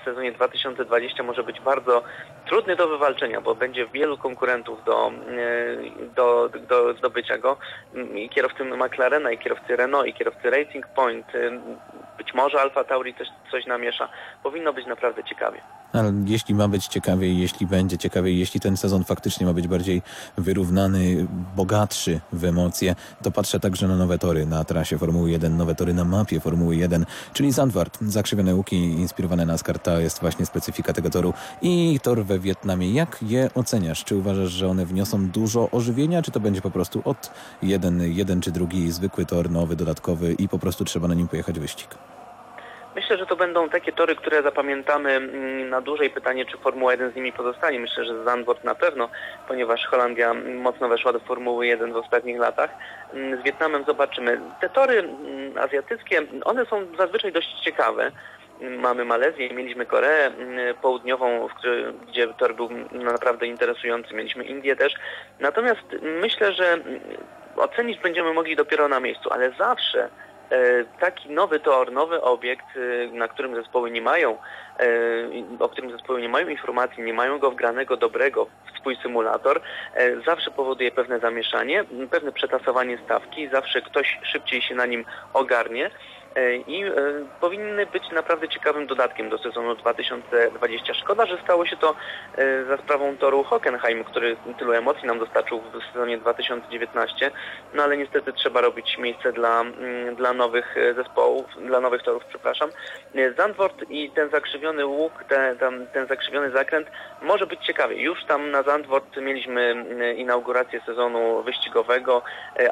w 0.00 0.04
sezonie 0.04 0.32
2020 0.32 1.22
może 1.22 1.42
być 1.42 1.60
bardzo 1.60 2.02
trudny 2.46 2.76
do 2.76 2.88
wywalczenia, 2.88 3.40
bo 3.40 3.54
będzie 3.54 3.86
wielu 3.86 4.18
konkurentów 4.18 4.84
do, 4.84 5.12
do, 6.16 6.50
do 6.68 6.94
zdobycia 6.94 7.38
go. 7.38 7.56
Ym, 7.96 8.18
I 8.18 8.28
kierowcy 8.28 8.64
McLarena, 8.64 9.32
i 9.32 9.38
kierowcy 9.38 9.76
Renault, 9.76 10.06
i 10.06 10.14
kierowcy 10.14 10.50
Racing 10.50 10.86
Point, 10.86 11.26
być 12.18 12.34
może 12.34 12.60
Alfa 12.60 12.84
Tauri 12.84 13.14
też 13.14 13.28
coś 13.50 13.66
namiesza. 13.66 14.08
Powinno 14.42 14.72
być 14.72 14.86
naprawdę 14.86 15.24
ciekawie. 15.24 15.60
Ale 15.92 16.12
jeśli 16.26 16.54
ma 16.54 16.68
być 16.68 16.86
ciekawiej, 16.86 17.38
jeśli 17.38 17.66
będzie 17.66 17.98
ciekawiej, 17.98 18.38
jeśli 18.38 18.60
ten 18.60 18.76
sezon 18.76 19.04
faktycznie 19.04 19.46
ma 19.46 19.52
być 19.52 19.68
bardziej 19.68 20.02
wyrównany, 20.38 21.26
bogatszy 21.56 22.20
w 22.32 22.44
emocje, 22.44 22.94
to 23.22 23.30
patrzę 23.30 23.60
także 23.60 23.88
na 23.88 23.96
nowe 23.96 24.18
tory 24.30 24.46
na 24.46 24.64
trasie 24.64 24.98
Formuły 24.98 25.30
1, 25.30 25.56
nowe 25.56 25.74
tory 25.74 25.94
na 25.94 26.04
mapie 26.04 26.40
Formuły 26.40 26.76
1, 26.76 27.06
czyli 27.32 27.52
Zandvoort, 27.52 27.98
zakrzywione 28.00 28.54
łuki 28.54 28.76
inspirowane 28.76 29.46
NASCAR, 29.46 29.78
to 29.78 30.00
jest 30.00 30.20
właśnie 30.20 30.46
specyfika 30.46 30.92
tego 30.92 31.10
toru 31.10 31.32
i 31.62 32.00
tor 32.02 32.24
we 32.24 32.38
Wietnamie. 32.38 32.92
Jak 32.92 33.18
je 33.22 33.50
oceniasz? 33.54 34.04
Czy 34.04 34.16
uważasz, 34.16 34.50
że 34.50 34.68
one 34.68 34.86
wniosą 34.86 35.28
dużo 35.28 35.70
ożywienia, 35.70 36.22
czy 36.22 36.30
to 36.30 36.40
będzie 36.40 36.60
po 36.60 36.70
prostu 36.70 37.02
od 37.04 37.30
jeden, 37.62 38.02
jeden 38.12 38.40
czy 38.40 38.50
drugi 38.50 38.92
zwykły 38.92 39.26
tor, 39.26 39.50
nowy, 39.50 39.76
dodatkowy 39.76 40.32
i 40.32 40.48
po 40.48 40.58
prostu 40.58 40.84
trzeba 40.84 41.08
na 41.08 41.14
nim 41.14 41.28
pojechać 41.28 41.60
wyścig? 41.60 41.88
Myślę, 42.94 43.18
że 43.18 43.26
to 43.26 43.36
będą 43.36 43.68
takie 43.68 43.92
tory, 43.92 44.16
które 44.16 44.42
zapamiętamy 44.42 45.12
mm, 45.12 45.68
na 45.68 45.80
dłużej. 45.80 46.10
Pytanie, 46.10 46.44
czy 46.44 46.58
Formuła 46.58 46.92
1 46.92 47.10
z 47.10 47.14
nimi 47.14 47.32
pozostanie. 47.32 47.80
Myślę, 47.80 48.04
że 48.04 48.24
Zandvoort 48.24 48.64
na 48.64 48.74
pewno, 48.74 49.08
ponieważ 49.48 49.86
Holandia 49.86 50.34
mocno 50.34 50.88
weszła 50.88 51.12
do 51.12 51.20
Formuły 51.20 51.66
1 51.66 51.92
w 51.92 51.96
ostatnich 51.96 52.38
latach. 52.38 52.70
Mm, 53.14 53.40
Z 53.40 53.44
Wietnamem 53.44 53.84
zobaczymy. 53.84 54.40
Te 54.60 54.68
tory 54.68 54.98
mm, 54.98 55.58
azjatyckie, 55.58 56.22
one 56.44 56.66
są 56.66 56.86
zazwyczaj 56.98 57.32
dość 57.32 57.60
ciekawe. 57.64 58.12
Mamy 58.78 59.04
Malezję, 59.04 59.50
mieliśmy 59.54 59.86
Koreę 59.86 60.30
Południową, 60.82 61.48
gdzie 62.08 62.28
tor 62.28 62.54
był 62.54 62.68
naprawdę 62.92 63.46
interesujący. 63.46 64.14
Mieliśmy 64.14 64.44
Indię 64.44 64.76
też. 64.76 64.94
Natomiast 65.40 65.82
myślę, 66.02 66.52
że 66.52 66.78
ocenić 67.56 68.00
będziemy 68.00 68.32
mogli 68.32 68.56
dopiero 68.56 68.88
na 68.88 69.00
miejscu, 69.00 69.32
ale 69.32 69.52
zawsze 69.58 70.08
taki 71.00 71.30
nowy 71.30 71.60
tor, 71.60 71.92
nowy 71.92 72.22
obiekt, 72.22 72.66
e, 72.76 73.16
na 73.16 73.28
którym 73.28 73.54
zespoły 73.54 73.90
nie 73.90 74.02
mają, 74.02 74.38
e, 74.80 74.84
o 75.58 75.68
którym 75.68 75.90
zespoły 75.90 76.22
nie 76.22 76.28
mają 76.28 76.48
informacji, 76.48 77.02
nie 77.02 77.14
mają 77.14 77.38
go 77.38 77.50
wgranego 77.50 77.96
dobrego 77.96 78.46
w 78.46 78.78
swój 78.78 78.96
symulator, 79.02 79.60
e, 79.94 80.20
zawsze 80.20 80.50
powoduje 80.50 80.90
pewne 80.90 81.18
zamieszanie, 81.18 81.84
pewne 82.10 82.32
przetasowanie 82.32 82.98
stawki, 83.04 83.48
zawsze 83.48 83.82
ktoś 83.82 84.18
szybciej 84.22 84.62
się 84.62 84.74
na 84.74 84.86
nim 84.86 85.04
ogarnie. 85.32 85.90
E, 86.36 86.56
I 86.56 86.84
e, 86.84 86.92
powinny 87.40 87.86
być 87.86 88.10
naprawdę 88.10 88.48
ciekawym 88.48 88.86
dodatkiem 88.86 89.28
do 89.28 89.38
sezonu 89.38 89.74
2020. 89.74 90.94
Szkoda, 90.94 91.26
że 91.26 91.38
stało 91.44 91.66
się 91.66 91.76
to 91.76 91.94
e, 92.36 92.64
za 92.64 92.76
sprawą 92.76 93.16
toru 93.16 93.42
Hockenheim, 93.42 94.04
który 94.04 94.36
tylu 94.58 94.72
emocji 94.72 95.06
nam 95.06 95.18
dostarczył 95.18 95.60
w 95.60 95.92
sezonie 95.92 96.18
2019, 96.18 97.30
no 97.74 97.82
ale 97.82 97.96
niestety 97.96 98.32
trzeba 98.32 98.60
robić 98.60 98.98
miejsce 98.98 99.32
dla, 99.32 99.60
mm, 99.60 100.14
dla 100.16 100.32
nowych 100.32 100.76
zespołów, 100.96 101.46
dla 101.66 101.80
nowych 101.80 102.02
torów, 102.02 102.24
przepraszam. 102.28 102.70
Zandvoort 103.36 103.90
i 103.90 104.10
ten 104.10 104.30
zakrzywiony 104.30 104.86
łuk, 104.86 105.24
ten 105.92 106.06
zakrzywiony 106.06 106.50
zakręt 106.50 106.88
może 107.22 107.46
być 107.46 107.60
ciekawie. 107.66 108.02
Już 108.02 108.24
tam 108.24 108.50
na 108.50 108.62
Zandvoort 108.62 109.16
mieliśmy 109.16 109.60
mm, 109.60 110.16
inaugurację 110.16 110.80
sezonu 110.86 111.42
wyścigowego, 111.42 112.22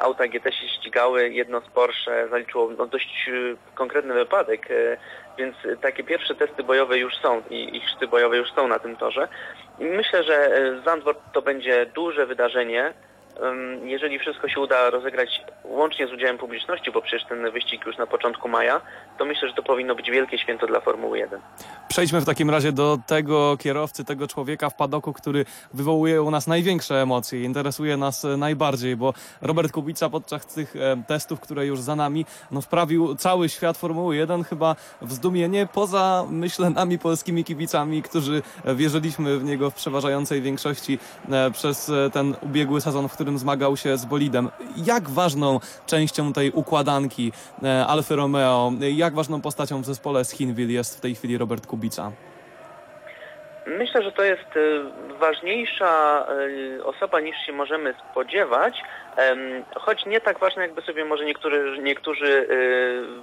auta 0.01 0.27
GT 0.27 0.51
się 0.51 0.67
ścigały, 0.67 1.29
jedno 1.29 1.61
z 1.61 1.67
Porsche 1.69 2.27
zaliczyło 2.29 2.69
no, 2.77 2.85
dość 2.85 3.29
konkretny 3.75 4.13
wypadek, 4.13 4.71
e, 4.71 4.97
więc 5.37 5.55
takie 5.81 6.03
pierwsze 6.03 6.35
testy 6.35 6.63
bojowe 6.63 6.97
już 6.97 7.17
są 7.17 7.41
i 7.49 7.77
ich 7.77 7.89
szty 7.89 8.07
bojowe 8.07 8.37
już 8.37 8.51
są 8.51 8.67
na 8.67 8.79
tym 8.79 8.95
torze. 8.95 9.27
Myślę, 9.79 10.23
że 10.23 10.35
e, 10.35 10.81
Zandvoort 10.85 11.19
to 11.33 11.41
będzie 11.41 11.85
duże 11.85 12.25
wydarzenie. 12.25 12.93
Jeżeli 13.83 14.19
wszystko 14.19 14.49
się 14.49 14.59
uda 14.59 14.89
rozegrać 14.89 15.41
łącznie 15.63 16.07
z 16.07 16.13
udziałem 16.13 16.37
publiczności, 16.37 16.91
bo 16.91 17.01
przecież 17.01 17.27
ten 17.27 17.51
wyścig 17.51 17.85
już 17.85 17.97
na 17.97 18.07
początku 18.07 18.47
maja, 18.47 18.81
to 19.17 19.25
myślę, 19.25 19.47
że 19.47 19.53
to 19.53 19.63
powinno 19.63 19.95
być 19.95 20.11
wielkie 20.11 20.37
święto 20.37 20.67
dla 20.67 20.79
Formuły 20.79 21.17
1. 21.17 21.39
Przejdźmy 21.87 22.21
w 22.21 22.25
takim 22.25 22.49
razie 22.49 22.71
do 22.71 22.97
tego 23.07 23.57
kierowcy, 23.57 24.05
tego 24.05 24.27
człowieka 24.27 24.69
w 24.69 24.75
padoku, 24.75 25.13
który 25.13 25.45
wywołuje 25.73 26.21
u 26.21 26.31
nas 26.31 26.47
największe 26.47 27.01
emocje, 27.01 27.43
interesuje 27.43 27.97
nas 27.97 28.27
najbardziej, 28.37 28.95
bo 28.95 29.13
Robert 29.41 29.71
Kubica 29.71 30.09
podczas 30.09 30.45
tych 30.45 30.73
testów, 31.07 31.39
które 31.39 31.65
już 31.65 31.81
za 31.81 31.95
nami, 31.95 32.25
no 32.51 32.61
wprawił 32.61 33.15
cały 33.15 33.49
świat 33.49 33.77
Formuły 33.77 34.15
1 34.15 34.43
chyba 34.43 34.75
w 35.01 35.13
zdumienie, 35.13 35.67
poza 35.73 36.25
myślę 36.29 36.69
nami 36.69 36.99
polskimi 36.99 37.43
kibicami, 37.43 38.01
którzy 38.01 38.41
wierzyliśmy 38.75 39.39
w 39.39 39.43
niego 39.43 39.69
w 39.69 39.73
przeważającej 39.73 40.41
większości 40.41 40.99
e, 41.31 41.51
przez 41.51 41.89
e, 41.89 42.09
ten 42.13 42.35
ubiegły 42.41 42.81
sezon, 42.81 43.07
w 43.09 43.13
którym 43.13 43.28
zmagał 43.37 43.77
się 43.77 43.97
z 43.97 44.05
bolidem. 44.05 44.49
Jak 44.77 45.09
ważną 45.09 45.59
częścią 45.85 46.33
tej 46.33 46.51
układanki 46.51 47.31
e, 47.63 47.85
Alfy 47.87 48.15
Romeo, 48.15 48.71
e, 48.81 48.91
jak 48.91 49.13
ważną 49.13 49.41
postacią 49.41 49.81
w 49.81 49.85
zespole 49.85 50.25
z 50.25 50.31
Hinwil 50.31 50.69
jest 50.71 50.97
w 50.97 51.01
tej 51.01 51.15
chwili 51.15 51.37
Robert 51.37 51.67
Kubica? 51.67 52.11
Myślę, 53.67 54.03
że 54.03 54.11
to 54.11 54.23
jest 54.23 54.55
y, 54.55 54.81
ważniejsza 55.19 56.25
y, 56.77 56.83
osoba 56.83 57.19
niż 57.19 57.37
się 57.45 57.53
możemy 57.53 57.93
spodziewać, 58.11 58.83
choć 59.75 60.05
nie 60.05 60.21
tak 60.21 60.39
ważna, 60.39 60.61
jakby 60.61 60.81
sobie 60.81 61.05
może 61.05 61.25
niektórzy, 61.25 61.79
niektórzy 61.81 62.47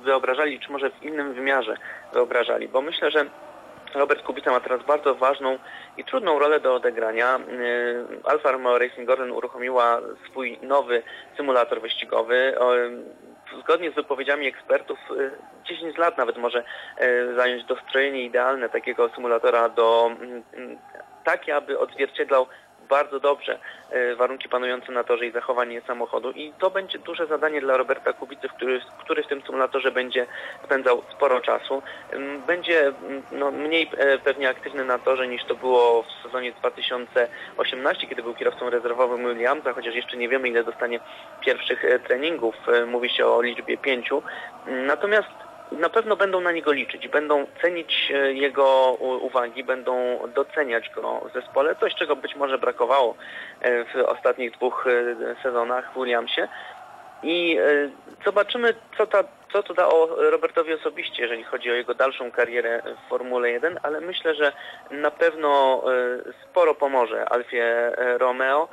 wyobrażali, 0.05 0.61
czy 0.61 0.73
może 0.73 0.91
w 0.91 1.03
innym 1.03 1.35
wymiarze 1.35 1.77
wyobrażali, 2.13 2.69
bo 2.69 2.83
myślę, 2.83 3.11
że 3.11 3.27
Robert 3.97 4.23
Kubica 4.23 4.50
ma 4.50 4.61
teraz 4.61 4.83
bardzo 4.83 5.15
ważną 5.15 5.59
i 5.97 6.05
trudną 6.05 6.38
rolę 6.38 6.61
do 6.61 6.75
odegrania. 6.75 7.38
Y, 7.38 8.05
Alfa 8.25 8.53
Romeo 8.53 8.79
Racing 8.79 9.07
Gordon 9.07 9.31
uruchomiła 9.31 10.00
swój 10.31 10.59
nowy 10.62 11.03
symulator 11.37 11.81
wyścigowy. 11.81 12.55
O, 12.59 12.73
Zgodnie 13.61 13.91
z 13.91 13.95
wypowiedziami 13.95 14.47
ekspertów 14.47 14.99
y, 15.11 15.31
10 15.65 15.99
lat 15.99 16.19
nawet 16.19 16.37
może 16.37 16.65
y, 17.03 17.35
zająć 17.37 17.65
dostrojenie 17.65 18.25
idealne 18.25 18.69
takiego 18.69 19.09
symulatora 19.09 19.69
do 19.69 20.11
takie, 21.25 21.57
aby 21.57 21.79
odzwierciedlał 21.79 22.47
bardzo 22.88 23.21
dobrze 23.21 23.59
y, 23.93 24.16
warunki 24.16 24.49
panujące 24.49 24.93
na 24.93 25.05
torze 25.05 25.26
i 25.26 25.33
zachowanie 25.33 25.81
samochodu 25.81 26.31
i 26.31 26.52
to 26.59 26.71
będzie 26.71 26.99
duże 26.99 27.26
zadanie 27.26 27.61
dla 27.61 27.76
Roberta 27.76 28.12
Kubicy, 28.12 28.49
który, 28.49 28.81
który 28.99 29.23
w 29.23 29.26
tym 29.26 29.43
symulatorze 29.43 29.93
będzie 29.93 30.26
spędzał 30.64 31.02
sporo 31.12 31.40
czasu. 31.40 31.83
Będzie 32.47 32.93
no, 33.33 33.50
mniej 33.50 33.90
e, 33.97 34.19
pewnie 34.19 34.49
aktywny 34.49 34.85
na 34.85 34.99
torze 34.99 35.28
niż 35.28 35.45
to 35.45 35.55
było 35.55 36.02
w 36.02 36.23
sezonie 36.23 36.52
2018, 36.52 38.07
kiedy 38.07 38.23
był 38.23 38.35
kierowcą 38.35 38.71
rezerwowym 38.71 39.28
Williamsa, 39.28 39.73
chociaż 39.73 39.95
jeszcze 39.95 40.16
nie 40.16 40.28
wiemy 40.28 40.49
ile 40.49 40.64
dostanie 40.64 41.00
pierwszych 41.40 41.85
e, 41.85 41.99
treningów. 41.99 42.55
E, 42.69 42.87
Mówi 42.87 43.11
się 43.11 43.26
o 43.26 43.43
liczbie 43.43 43.78
pięciu. 43.78 44.23
Natomiast 44.66 45.28
na 45.73 45.88
pewno 45.88 46.16
będą 46.16 46.40
na 46.40 46.52
niego 46.52 46.73
liczyć, 46.73 47.08
będą 47.08 47.46
cenić 47.62 48.12
e, 48.14 48.32
jego 48.32 48.92
uwagi, 49.20 49.64
będą 49.64 50.18
doceniać 50.35 50.90
go 50.90 51.20
w 51.30 51.32
zespole, 51.32 51.76
coś 51.80 51.94
czego 51.94 52.16
być 52.16 52.37
może 52.37 52.58
brakowało 52.58 53.14
e, 53.61 53.85
w 53.85 53.96
ostatnich 54.06 54.52
dwóch 54.52 54.87
e, 54.87 55.42
sezonach 55.42 55.92
w 55.92 55.94
Williamsie. 55.94 56.49
I 57.23 57.58
zobaczymy, 58.25 58.75
co, 58.99 59.06
ta, 59.06 59.25
co 59.52 59.62
to 59.62 59.75
da 59.75 59.88
o 59.88 60.08
Robertowi 60.30 60.73
osobiście, 60.73 61.23
jeżeli 61.23 61.44
chodzi 61.44 61.70
o 61.70 61.75
jego 61.75 61.94
dalszą 61.94 62.30
karierę 62.30 62.82
w 63.06 63.08
Formule 63.08 63.50
1, 63.50 63.80
ale 63.82 64.00
myślę, 64.00 64.35
że 64.35 64.52
na 64.90 65.11
pewno 65.11 65.82
sporo 66.44 66.75
pomoże 66.75 67.28
Alfie 67.28 67.92
Romeo. 67.96 68.68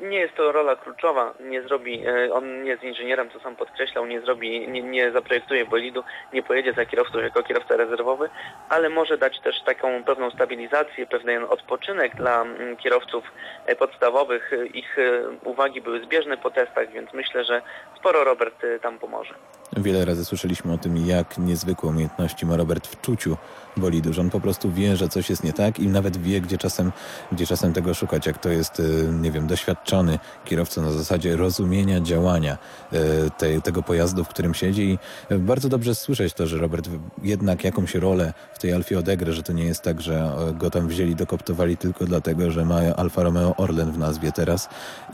Nie 0.00 0.18
jest 0.18 0.34
to 0.34 0.52
rola 0.52 0.76
kluczowa, 0.76 1.34
nie 1.40 1.62
zrobi, 1.62 2.06
e, 2.06 2.32
on 2.32 2.62
nie 2.62 2.70
jest 2.70 2.82
inżynierem, 2.82 3.30
co 3.30 3.40
sam 3.40 3.56
podkreślał, 3.56 4.06
nie 4.06 4.20
zrobi, 4.20 4.68
nie, 4.68 4.82
nie 4.82 5.12
zaprojektuje 5.12 5.66
bolidu, 5.66 6.04
nie 6.32 6.42
pojedzie 6.42 6.72
za 6.72 6.86
kierowcą 6.86 7.18
jako 7.18 7.42
kierowca 7.42 7.76
rezerwowy, 7.76 8.28
ale 8.68 8.88
może 8.88 9.18
dać 9.18 9.40
też 9.40 9.62
taką 9.62 10.04
pewną 10.04 10.30
stabilizację, 10.30 11.06
pewien 11.06 11.44
odpoczynek 11.48 12.16
dla 12.16 12.42
mm, 12.42 12.76
kierowców 12.76 13.24
e, 13.66 13.76
podstawowych. 13.76 14.50
Ich 14.74 14.98
e, 14.98 15.22
uwagi 15.44 15.80
były 15.80 16.04
zbieżne 16.04 16.36
po 16.36 16.50
testach, 16.50 16.92
więc 16.92 17.12
myślę, 17.12 17.44
że 17.44 17.62
sporo 17.96 18.24
Robert 18.24 18.62
tam 18.82 18.98
pomoże. 18.98 19.34
Wiele 19.76 20.04
razy 20.04 20.24
słyszeliśmy 20.24 20.72
o 20.72 20.78
tym, 20.78 20.96
jak 21.06 21.38
niezwykłe 21.38 21.90
umiejętności 21.90 22.46
ma 22.46 22.56
Robert 22.56 22.86
w 22.86 23.00
czuciu 23.00 23.36
bolidu, 23.76 24.12
że 24.12 24.20
on 24.20 24.30
po 24.30 24.40
prostu 24.40 24.72
wie, 24.72 24.96
że 24.96 25.08
coś 25.08 25.30
jest 25.30 25.44
nie 25.44 25.52
tak 25.52 25.78
i 25.78 25.88
nawet 25.88 26.16
wie, 26.16 26.40
gdzie 26.40 26.58
czasem, 26.58 26.92
gdzie 27.32 27.46
czasem 27.46 27.72
tego 27.72 27.94
szukać, 27.94 28.26
jak 28.26 28.38
to 28.38 28.48
jest, 28.48 28.80
e, 28.80 29.12
nie 29.12 29.30
wiem, 29.30 29.46
doświadczony 29.46 30.18
kierowca 30.44 30.82
na 30.82 30.90
zasadzie 30.90 31.36
rozumienia 31.36 32.00
działania 32.00 32.58
e, 32.92 33.30
tej, 33.30 33.62
tego 33.62 33.82
pojazdu, 33.82 34.24
w 34.24 34.28
którym 34.28 34.54
siedzi. 34.54 34.82
I 34.82 34.98
e, 35.34 35.38
bardzo 35.38 35.68
dobrze 35.68 35.94
słyszeć 35.94 36.34
to, 36.34 36.46
że 36.46 36.58
Robert 36.58 36.88
jednak 37.22 37.64
jakąś 37.64 37.94
rolę 37.94 38.32
w 38.54 38.58
tej 38.58 38.72
Alfie 38.72 38.98
odegra, 38.98 39.32
że 39.32 39.42
to 39.42 39.52
nie 39.52 39.64
jest 39.64 39.82
tak, 39.82 40.00
że 40.00 40.32
go 40.58 40.70
tam 40.70 40.88
wzięli, 40.88 41.16
dokoptowali 41.16 41.76
tylko 41.76 42.04
dlatego, 42.04 42.50
że 42.50 42.64
ma 42.64 42.80
Alfa 42.96 43.22
Romeo 43.22 43.56
Orlen 43.56 43.92
w 43.92 43.98
nazwie 43.98 44.32
teraz. 44.32 44.68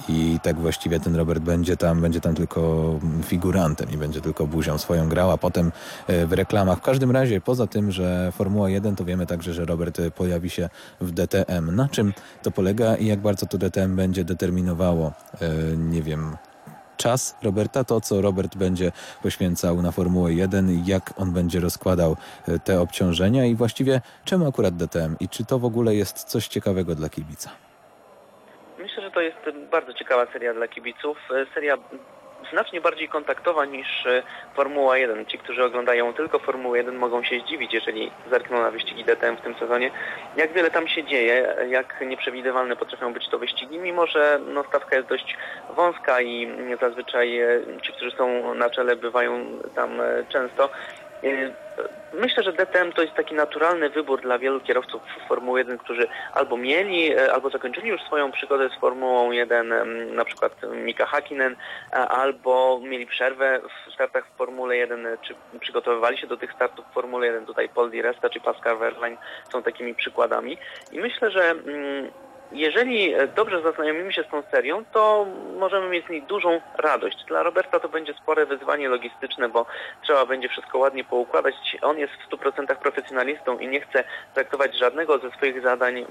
I 0.09 0.39
tak 0.43 0.61
właściwie 0.61 1.01
ten 1.01 1.17
Robert 1.17 1.43
będzie 1.43 1.77
tam, 1.77 2.01
będzie 2.01 2.21
tam 2.21 2.35
tylko 2.35 2.95
figurantem 3.25 3.91
i 3.91 3.97
będzie 3.97 4.21
tylko 4.21 4.47
buzią 4.47 4.79
swoją 4.79 5.09
grał, 5.09 5.31
a 5.31 5.39
potem 5.39 5.73
w 6.09 6.33
reklamach. 6.33 6.79
W 6.79 6.83
każdym 6.83 7.11
razie, 7.11 7.41
poza 7.41 7.67
tym, 7.67 7.91
że 7.91 8.33
Formuła 8.33 8.50
1, 8.59 8.97
to 8.97 9.05
wiemy 9.05 9.27
także, 9.27 9.53
że 9.53 9.65
Robert 9.65 10.01
pojawi 10.17 10.51
się 10.51 10.69
w 11.01 11.13
DTM. 11.13 11.77
Na 11.77 11.89
czym 11.89 12.13
to 12.43 12.51
polega 12.51 12.97
i 12.97 13.07
jak 13.07 13.19
bardzo 13.19 13.47
to 13.47 13.59
DTM 13.59 13.97
będzie 13.97 14.25
determinowało, 14.25 15.13
e, 15.41 15.77
nie 15.77 16.03
wiem, 16.03 16.37
czas 16.97 17.37
Roberta, 17.43 17.85
to 17.85 18.01
co 18.01 18.21
Robert 18.21 18.57
będzie 18.57 18.93
poświęcał 19.23 19.83
na 19.83 19.93
Formułę 19.93 20.33
1 20.33 20.71
i 20.71 20.87
jak 20.87 21.03
on 21.17 21.33
będzie 21.33 21.61
rozkładał 21.61 22.17
e, 22.49 22.59
te 22.59 22.81
obciążenia 22.81 23.47
i 23.47 23.55
właściwie 23.55 24.01
czemu 24.25 24.49
akurat 24.49 24.77
DTM 24.77 25.17
i 25.21 25.29
czy 25.29 25.45
to 25.45 25.59
w 25.59 25.65
ogóle 25.65 25.95
jest 25.95 26.25
coś 26.25 26.49
ciekawego 26.49 26.95
dla 26.95 27.09
kibica? 27.09 27.51
Myślę, 28.79 29.03
że 29.03 29.11
to 29.11 29.21
jest 29.21 29.39
bardzo 29.71 29.95
ciekawa 29.95 30.33
seria 30.33 30.55
dla 30.55 30.69
kibiców. 30.69 31.19
E, 31.31 31.55
Seria 31.55 31.77
znacznie 32.51 32.81
bardziej 32.81 33.09
kontaktowa 33.09 33.65
niż 33.65 34.07
e, 34.07 34.23
Formuła 34.55 34.99
1. 34.99 35.27
Ci, 35.27 35.39
którzy 35.39 35.65
oglądają 35.65 36.15
tylko 36.15 36.39
Formułę 36.39 36.79
1 36.79 36.97
mogą 36.97 37.23
się 37.23 37.41
zdziwić, 37.41 37.75
jeżeli 37.75 38.11
zerkną 38.31 38.63
na 38.63 38.71
wyścigi 38.71 39.05
DTM 39.05 39.37
w 39.37 39.41
tym 39.41 39.55
sezonie. 39.55 39.91
Jak 40.37 40.53
wiele 40.53 40.71
tam 40.71 40.89
się 40.89 41.05
dzieje, 41.05 41.57
jak 41.69 42.01
nieprzewidywalne 42.07 42.77
potrafią 42.77 43.13
być 43.13 43.29
to 43.29 43.39
wyścigi, 43.39 43.79
mimo 43.79 44.07
że 44.07 44.41
no, 44.47 44.65
stawka 44.65 44.97
jest 44.97 45.09
dość 45.09 45.37
wąska 45.77 46.21
i 46.21 46.49
zazwyczaj 46.81 47.41
e, 47.41 47.61
ci, 47.83 47.93
którzy 47.93 48.11
są 48.11 48.55
na 48.55 48.71
czele 48.71 48.97
bywają 48.97 49.47
tam 49.75 50.01
e, 50.01 50.25
często. 50.29 50.71
E, 51.25 51.51
Myślę, 52.13 52.43
że 52.43 52.53
DTM 52.53 52.93
to 52.93 53.03
jest 53.03 53.15
taki 53.15 53.35
naturalny 53.35 53.91
wybór 53.91 54.21
dla 54.21 54.39
wielu 54.39 54.61
kierowców 54.61 55.03
Formuły 55.29 55.59
1, 55.59 55.79
którzy 55.79 56.09
albo 56.33 56.57
mieli, 56.57 57.13
e, 57.13 57.33
albo 57.33 57.51
zakończyli 57.51 57.89
już 57.89 58.03
swoją 58.03 58.33
przygodę 58.33 58.69
z 58.69 58.81
Formułą 58.81 59.31
1, 59.31 59.73
em, 59.73 60.15
na 60.15 60.25
przykład 60.25 60.53
Mika 60.85 61.07
Hakkinen, 61.07 61.57
albo 61.93 62.81
mieli 62.83 63.07
przerwę 63.07 63.61
w 63.89 63.95
startach 63.95 64.27
w 64.27 64.37
Formule 64.37 64.77
1, 64.77 65.07
e, 65.07 65.19
czy 65.19 65.35
przygotowywali 65.61 66.19
się 66.19 66.27
do 66.27 66.37
tych 66.37 66.53
startów 66.53 66.87
w 66.91 66.95
Formule 66.95 67.27
1. 67.27 67.47
Tutaj 67.47 67.69
Paul 67.69 67.91
Di 67.91 68.03
Resta 68.03 68.31
czy 68.31 68.41
Pascal 68.41 68.79
Wehrlein 68.79 69.17
są 69.53 69.63
takimi 69.63 69.95
przykładami. 69.95 70.59
I 70.93 71.01
myślę, 71.01 71.31
że 71.31 71.51
mm, 71.51 72.11
jeżeli 72.53 73.15
e, 73.15 73.27
dobrze 73.27 73.63
zaznajomimy 73.63 74.13
się 74.13 74.23
z 74.23 74.29
tą 74.29 74.43
serią, 74.51 74.85
to 74.93 75.27
możemy 75.59 75.89
mieć 75.89 76.07
z 76.07 76.11
niej 76.11 76.23
dużą 76.23 76.61
radość. 76.79 77.25
Dla 77.25 77.43
Roberta 77.43 77.81
to 77.81 77.89
będzie 77.89 78.15
spore 78.15 78.47
wyzwanie 78.47 78.89
logistyczne, 78.89 79.49
bo 79.49 79.67
trzeba 80.03 80.27
będzie 80.27 80.49
wszystko 80.49 80.79
ładnie 80.79 81.05
poukładać. 81.05 81.55
On 81.83 81.99
jest 81.99 82.13
w 82.13 82.31
100% 82.31 82.77
profesjonalistą 82.77 83.59
i 83.59 83.69
nie 83.69 83.81
chce 83.81 84.05
traktować 84.35 84.79
żadnego 84.79 85.19
ze 85.19 85.31
swoich 85.31 85.63
zadań 85.63 85.99
mm, 85.99 86.07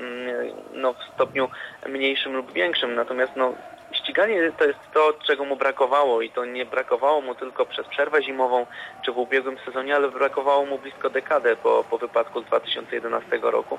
no, 0.73 0.93
w 0.93 1.03
stopniu 1.15 1.49
mniejszym 1.87 2.35
lub 2.35 2.53
większym. 2.53 2.95
Natomiast 2.95 3.31
no, 3.35 3.53
ściganie 3.91 4.51
to 4.57 4.65
jest 4.65 4.79
to, 4.93 5.13
czego 5.27 5.45
mu 5.45 5.55
brakowało 5.55 6.21
i 6.21 6.29
to 6.29 6.45
nie 6.45 6.65
brakowało 6.65 7.21
mu 7.21 7.35
tylko 7.35 7.65
przez 7.65 7.87
przerwę 7.87 8.23
zimową 8.23 8.65
czy 9.05 9.11
w 9.11 9.17
ubiegłym 9.17 9.57
sezonie, 9.65 9.95
ale 9.95 10.11
brakowało 10.11 10.65
mu 10.65 10.77
blisko 10.77 11.09
dekadę 11.09 11.55
po, 11.55 11.83
po 11.89 11.97
wypadku 11.97 12.41
z 12.41 12.45
2011 12.45 13.39
roku. 13.41 13.77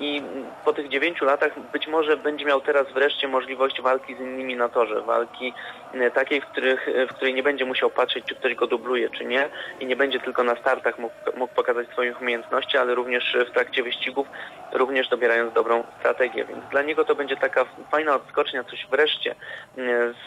I 0.00 0.22
po 0.64 0.72
tych 0.72 0.88
dziewięciu 0.88 1.24
latach 1.24 1.70
być 1.72 1.86
może 1.86 2.16
będzie 2.16 2.44
miał 2.44 2.60
teraz 2.60 2.92
wreszcie 2.92 3.28
możliwość 3.28 3.80
walki 3.80 4.14
z 4.14 4.20
innymi 4.20 4.56
na 4.56 4.68
torze, 4.68 5.02
walki 5.02 5.54
e, 5.94 6.10
takiej, 6.10 6.40
w, 6.40 6.46
których, 6.46 6.86
w 7.10 7.14
której 7.14 7.34
nie 7.34 7.42
będzie 7.42 7.64
musiał 7.64 7.90
patrzeć, 7.90 8.24
czy 8.24 8.34
ktoś 8.34 8.54
go 8.54 8.66
dubluje, 8.66 9.10
czy 9.10 9.24
nie. 9.24 9.48
I 9.80 9.86
nie 9.86 9.96
będzie 9.96 10.20
tylko 10.20 10.44
na 10.44 10.56
startach 10.56 10.98
mógł, 10.98 11.14
mógł 11.36 11.54
pokazać 11.54 11.88
swoich 11.88 12.20
umiejętności, 12.20 12.78
ale 12.78 12.94
również 12.94 13.36
w 13.48 13.50
trakcie 13.50 13.82
wyścigów, 13.82 14.26
również 14.72 15.08
dobierając 15.08 15.54
dobrą 15.54 15.84
strategię, 15.98 16.44
więc 16.44 16.60
dla 16.70 16.82
niego 16.82 17.04
to 17.04 17.14
będzie 17.14 17.36
taka 17.36 17.64
fajna 17.90 18.14
odskocznia, 18.14 18.64
coś 18.64 18.86
wreszcie 18.90 19.30
e, 19.30 19.34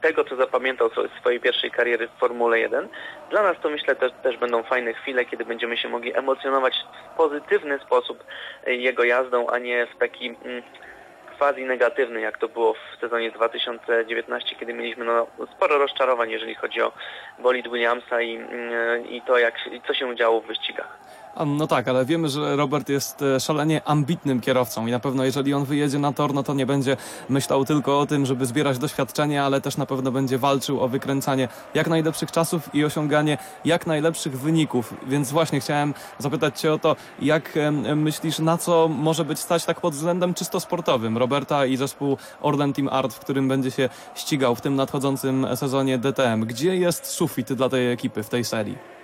tego, 0.00 0.24
co 0.24 0.36
zapamiętał 0.36 0.90
z 0.90 1.20
swojej 1.20 1.40
pierwszej 1.40 1.70
kariery 1.70 2.08
w 2.08 2.20
Formule 2.20 2.58
1. 2.58 2.88
Dla 3.30 3.42
nas 3.42 3.56
to 3.62 3.70
myślę 3.70 3.96
też, 3.96 4.12
też 4.22 4.36
będą 4.36 4.62
fajne 4.62 4.94
chwile, 4.94 5.24
kiedy 5.24 5.44
będziemy 5.44 5.76
się 5.76 5.88
mogli 5.88 6.16
emocjonować 6.16 6.74
w 7.12 7.16
pozytywny 7.16 7.78
sposób 7.78 8.20
e, 8.20 8.37
jego 8.66 9.04
jazdą, 9.04 9.46
a 9.46 9.58
nie 9.58 9.86
w 9.86 9.98
taki 9.98 10.28
mm, 10.28 10.62
quasi 11.38 11.64
negatywny, 11.64 12.20
jak 12.20 12.38
to 12.38 12.48
było 12.48 12.74
w 12.74 13.00
sezonie 13.00 13.30
2019, 13.30 14.56
kiedy 14.56 14.74
mieliśmy 14.74 15.04
no, 15.04 15.26
sporo 15.56 15.78
rozczarowań, 15.78 16.30
jeżeli 16.30 16.54
chodzi 16.54 16.82
o 16.82 16.92
bolid 17.38 17.68
Williamsa 17.68 18.20
i, 18.20 18.36
mm, 18.36 19.06
i 19.06 19.22
to, 19.22 19.38
jak, 19.38 19.54
i 19.72 19.80
co 19.86 19.94
się 19.94 20.16
działo 20.16 20.40
w 20.40 20.46
wyścigach. 20.46 20.98
No 21.46 21.66
tak, 21.66 21.88
ale 21.88 22.04
wiemy, 22.04 22.28
że 22.28 22.56
Robert 22.56 22.88
jest 22.88 23.22
e, 23.22 23.40
szalenie 23.40 23.80
ambitnym 23.84 24.40
kierowcą 24.40 24.86
i 24.86 24.90
na 24.90 25.00
pewno 25.00 25.24
jeżeli 25.24 25.54
on 25.54 25.64
wyjedzie 25.64 25.98
na 25.98 26.12
tor, 26.12 26.34
no 26.34 26.42
to 26.42 26.54
nie 26.54 26.66
będzie 26.66 26.96
myślał 27.28 27.64
tylko 27.64 28.00
o 28.00 28.06
tym, 28.06 28.26
żeby 28.26 28.46
zbierać 28.46 28.78
doświadczenie, 28.78 29.42
ale 29.42 29.60
też 29.60 29.76
na 29.76 29.86
pewno 29.86 30.12
będzie 30.12 30.38
walczył 30.38 30.80
o 30.80 30.88
wykręcanie 30.88 31.48
jak 31.74 31.88
najlepszych 31.88 32.32
czasów 32.32 32.74
i 32.74 32.84
osiąganie 32.84 33.38
jak 33.64 33.86
najlepszych 33.86 34.40
wyników. 34.40 34.94
Więc 35.06 35.32
właśnie 35.32 35.60
chciałem 35.60 35.94
zapytać 36.18 36.60
Cię 36.60 36.72
o 36.72 36.78
to, 36.78 36.96
jak 37.22 37.58
myślisz, 37.96 38.38
na 38.38 38.58
co 38.58 38.88
może 38.88 39.24
być 39.24 39.38
stać 39.38 39.64
tak 39.64 39.80
pod 39.80 39.94
względem 39.94 40.34
czysto 40.34 40.60
sportowym 40.60 41.18
Roberta 41.18 41.66
i 41.66 41.76
zespół 41.76 42.16
Orlen 42.40 42.72
Team 42.72 42.88
Art, 42.88 43.14
w 43.14 43.18
którym 43.18 43.48
będzie 43.48 43.70
się 43.70 43.88
ścigał 44.14 44.54
w 44.54 44.60
tym 44.60 44.76
nadchodzącym 44.76 45.46
sezonie 45.56 45.98
DTM. 45.98 46.40
Gdzie 46.46 46.76
jest 46.76 47.06
sufit 47.06 47.52
dla 47.52 47.68
tej 47.68 47.92
ekipy 47.92 48.22
w 48.22 48.28
tej 48.28 48.44
serii? 48.44 48.97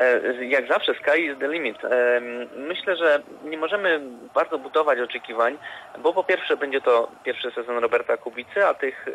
E, 0.00 0.44
Jak 0.44 0.68
zawsze, 0.68 0.94
sky 0.94 1.18
is 1.18 1.38
the 1.38 1.48
limit. 1.48 1.84
E, 1.84 2.20
Myślę, 2.56 2.96
że 2.96 3.22
nie 3.44 3.58
możemy 3.58 4.00
bardzo 4.34 4.58
budować 4.58 5.00
oczekiwań, 5.00 5.58
bo 5.98 6.12
po 6.12 6.24
pierwsze 6.24 6.56
będzie 6.56 6.80
to 6.80 7.08
pierwszy 7.24 7.50
sezon 7.50 7.78
Roberta 7.78 8.16
Kubicy, 8.16 8.66
a 8.66 8.74
tych 8.74 9.06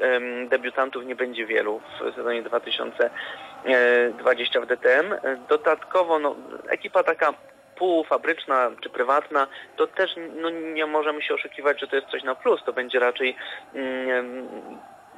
debiutantów 0.50 1.06
nie 1.06 1.16
będzie 1.16 1.46
wielu 1.46 1.82
w 2.00 2.16
sezonie 2.16 2.42
2020 2.44 4.62
w 4.62 4.66
DTM. 4.66 5.14
Dodatkowo 5.50 6.20
no, 6.20 6.36
ekipa 6.70 7.04
taka 7.04 7.34
półfabryczna 7.76 8.72
czy 8.82 8.90
prywatna, 8.90 9.48
to 9.76 9.88
też 9.88 10.12
no, 10.42 10.50
nie 10.50 10.86
możemy 10.86 11.22
się 11.22 11.34
oszukiwać, 11.34 11.80
że 11.80 11.88
to 11.88 11.96
jest 11.96 12.08
coś 12.08 12.24
na 12.24 12.36
plus. 12.36 12.62
To 12.66 12.74
będzie 12.74 13.00
raczej 13.00 13.36
mm, 13.74 14.48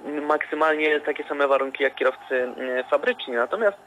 maksymalnie 0.05 0.99
takie 0.99 1.23
same 1.23 1.47
warunki 1.47 1.83
jak 1.83 1.95
kierowcy 1.95 2.53
e, 2.57 2.83
fabryczni. 2.83 3.33
Natomiast 3.33 3.77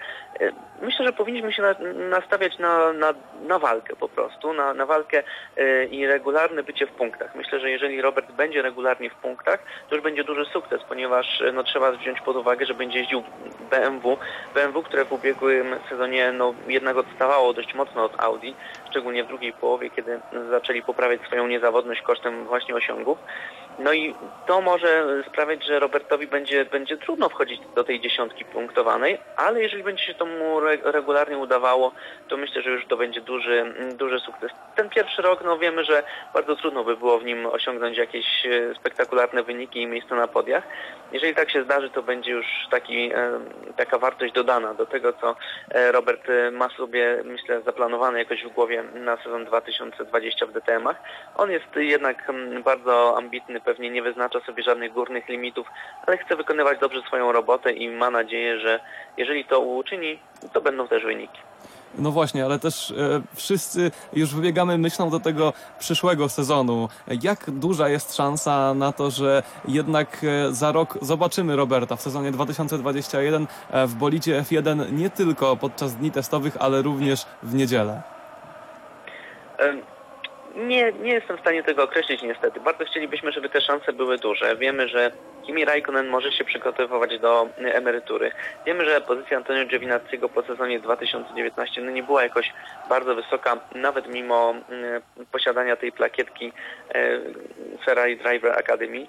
e, 0.40 0.52
myślę, 0.83 1.07
że 1.07 1.12
powinniśmy 1.12 1.52
się 1.52 1.62
na, 1.62 1.75
nastawiać 2.11 2.59
na, 2.59 2.93
na, 2.93 3.14
na 3.47 3.59
walkę 3.59 3.97
po 3.97 4.09
prostu, 4.09 4.52
na, 4.52 4.75
na 4.75 4.87
walkę 4.87 5.23
e, 5.57 5.85
i 5.85 6.07
regularne 6.07 6.62
bycie 6.62 6.87
w 6.87 6.90
punktach. 6.90 7.35
Myślę, 7.35 7.61
że 7.61 7.71
jeżeli 7.71 8.02
Robert 8.02 8.33
będzie 8.33 8.62
regularnie 8.62 9.11
w 9.11 9.14
punktach, 9.14 9.62
to 9.88 9.95
już 9.95 10.05
będzie 10.05 10.25
duży 10.25 10.45
sukces, 10.45 10.81
ponieważ 10.88 11.40
e, 11.40 11.52
no, 11.52 11.62
trzeba 11.62 11.93
wziąć 11.93 12.21
pod 12.21 12.37
uwagę, 12.37 12.67
że 12.67 12.75
będzie 12.75 12.99
jeździł 12.99 13.23
BMW, 13.71 14.19
BMW, 14.55 14.83
które 14.83 15.05
w 15.05 15.12
ubiegłym 15.12 15.76
sezonie 15.88 16.33
no, 16.33 16.55
jednak 16.69 16.97
odstawało 16.97 17.52
dość 17.52 17.75
mocno 17.75 18.05
od 18.05 18.21
Audi, 18.21 18.55
szczególnie 18.90 19.25
w 19.25 19.28
drugiej 19.28 19.52
połowie, 19.52 19.90
kiedy 19.90 20.20
zaczęli 20.50 20.82
poprawiać 20.82 21.20
swoją 21.23 21.47
niezawodność 21.47 22.02
kosztem 22.02 22.44
właśnie 22.44 22.75
osiągów. 22.75 23.18
No 23.78 23.92
i 23.92 24.14
to 24.47 24.61
może 24.61 25.04
sprawiać, 25.28 25.66
że 25.66 25.78
Robertowi 25.78 26.26
będzie, 26.26 26.64
będzie 26.64 26.97
trudno 26.97 27.28
wchodzić 27.28 27.61
do 27.75 27.85
tej 27.85 28.00
dziesiątki 28.00 28.44
punktowanej, 28.44 29.18
ale 29.37 29.62
jeżeli 29.62 29.82
będzie 29.82 30.04
się 30.04 30.14
to 30.14 30.26
mu 30.26 30.59
re- 30.59 30.92
regularnie 30.92 31.38
udawało, 31.38 31.92
to 32.28 32.37
myślę, 32.37 32.62
że 32.62 32.70
już 32.70 32.87
to 32.87 32.97
będzie 32.97 33.20
duży, 33.20 33.75
duży 33.94 34.20
sukces. 34.20 34.50
Ten 34.76 34.88
pierwszy 34.88 35.23
rok, 35.23 35.40
no 35.44 35.59
wiemy, 35.59 35.85
że 35.85 36.02
bardzo 36.35 36.56
trudno 36.56 36.85
by 36.85 36.97
było 36.97 37.18
w 37.18 37.25
nim 37.25 37.47
osiągnąć 37.47 37.99
jakieś 37.99 38.47
e, 38.47 38.75
spektakularne 38.75 39.42
wyniki 39.42 39.82
i 39.82 39.87
miejsce 39.87 40.14
na 40.14 40.28
podiach. 40.28 40.64
Jeżeli 41.12 41.35
tak 41.35 41.50
się 41.50 41.64
zdarzy, 41.64 41.90
to 41.90 42.02
będzie 42.02 42.30
już 42.30 42.47
taki, 42.70 43.12
e, 43.14 43.40
taka 43.76 43.99
wartość 43.99 44.32
dodana 44.32 44.75
do 44.75 44.87
tego, 44.87 45.12
co 45.12 45.37
e, 45.70 45.92
Robert 45.92 46.28
ma 46.52 46.68
sobie, 46.68 47.23
myślę, 47.25 47.62
zaplanowane 47.62 48.18
jakoś 48.18 48.44
w 48.44 48.49
głowie 48.49 48.79
na 48.94 49.16
sezon 49.16 49.44
2020 49.44 50.46
w 50.46 50.52
DTM-ach. 50.52 50.96
On 51.37 51.50
jest 51.50 51.76
jednak 51.76 52.30
mm, 52.30 52.62
bardzo 52.62 53.16
ambitny, 53.18 53.60
pewnie 53.60 53.90
nie 53.90 54.02
wyznacza 54.02 54.40
sobie 54.40 54.62
żadnych 54.62 54.92
górnych 54.92 55.28
limitów, 55.28 55.66
ale 56.06 56.18
chce 56.18 56.37
wykonywać 56.37 56.78
dobrze 56.78 57.02
swoją 57.02 57.32
robotę 57.32 57.72
i 57.72 57.88
ma 57.88 58.10
nadzieję, 58.10 58.60
że 58.60 58.80
jeżeli 59.16 59.44
to 59.44 59.60
uczyni, 59.60 60.18
to 60.52 60.60
będą 60.60 60.88
też 60.88 61.04
wyniki. 61.04 61.38
No 61.99 62.10
właśnie, 62.10 62.44
ale 62.44 62.58
też 62.58 62.90
e, 62.90 62.94
wszyscy 63.34 63.90
już 64.12 64.34
wybiegamy 64.34 64.78
myślą 64.78 65.10
do 65.10 65.20
tego 65.20 65.52
przyszłego 65.78 66.28
sezonu. 66.28 66.88
Jak 67.22 67.50
duża 67.50 67.88
jest 67.88 68.16
szansa 68.16 68.75
na 68.75 68.92
to, 68.92 69.10
że 69.10 69.42
jednak 69.68 70.25
e, 70.25 70.52
za 70.52 70.72
rok 70.72 70.99
zobaczymy 71.02 71.56
Roberta 71.56 71.96
w 71.96 72.02
sezonie 72.02 72.32
2021 72.32 73.46
e, 73.70 73.87
w 73.87 73.94
bolidzie 73.94 74.42
F1 74.42 74.92
nie 74.92 75.10
tylko 75.10 75.56
podczas 75.56 75.94
dni 75.94 76.10
testowych, 76.10 76.56
ale 76.60 76.82
również 76.82 77.26
w 77.42 77.54
niedzielę? 77.54 78.02
Nie, 80.57 80.93
nie 80.93 81.12
jestem 81.12 81.37
w 81.37 81.40
stanie 81.40 81.62
tego 81.62 81.83
określić 81.83 82.23
niestety. 82.23 82.61
Bardzo 82.61 82.85
chcielibyśmy, 82.85 83.33
żeby 83.33 83.49
te 83.49 83.61
szanse 83.61 83.93
były 83.93 84.19
duże. 84.19 84.57
Wiemy, 84.57 84.88
że 84.88 85.12
Kimi 85.47 85.64
Raikkonen 85.64 86.09
może 86.09 86.33
się 86.33 86.45
przygotowywać 86.45 87.19
do 87.19 87.49
y, 87.59 87.75
emerytury. 87.75 88.31
Wiemy, 88.67 88.85
że 88.85 89.00
pozycja 89.00 89.37
Antonio 89.37 89.64
Giovinazziego 89.64 90.29
po 90.29 90.43
sezonie 90.43 90.81
2019 90.81 91.83
no 91.83 91.90
nie 91.90 92.02
była 92.02 92.23
jakoś 92.23 92.52
bardzo 92.88 93.14
wysoka, 93.14 93.57
nawet 93.75 94.09
mimo 94.09 94.55
y, 95.21 95.26
posiadania 95.33 95.76
tej 95.76 95.93
plakietki 95.93 96.52
y, 96.95 97.81
Ferrari 97.85 98.17
Driver 98.17 98.59
Academy. 98.59 99.07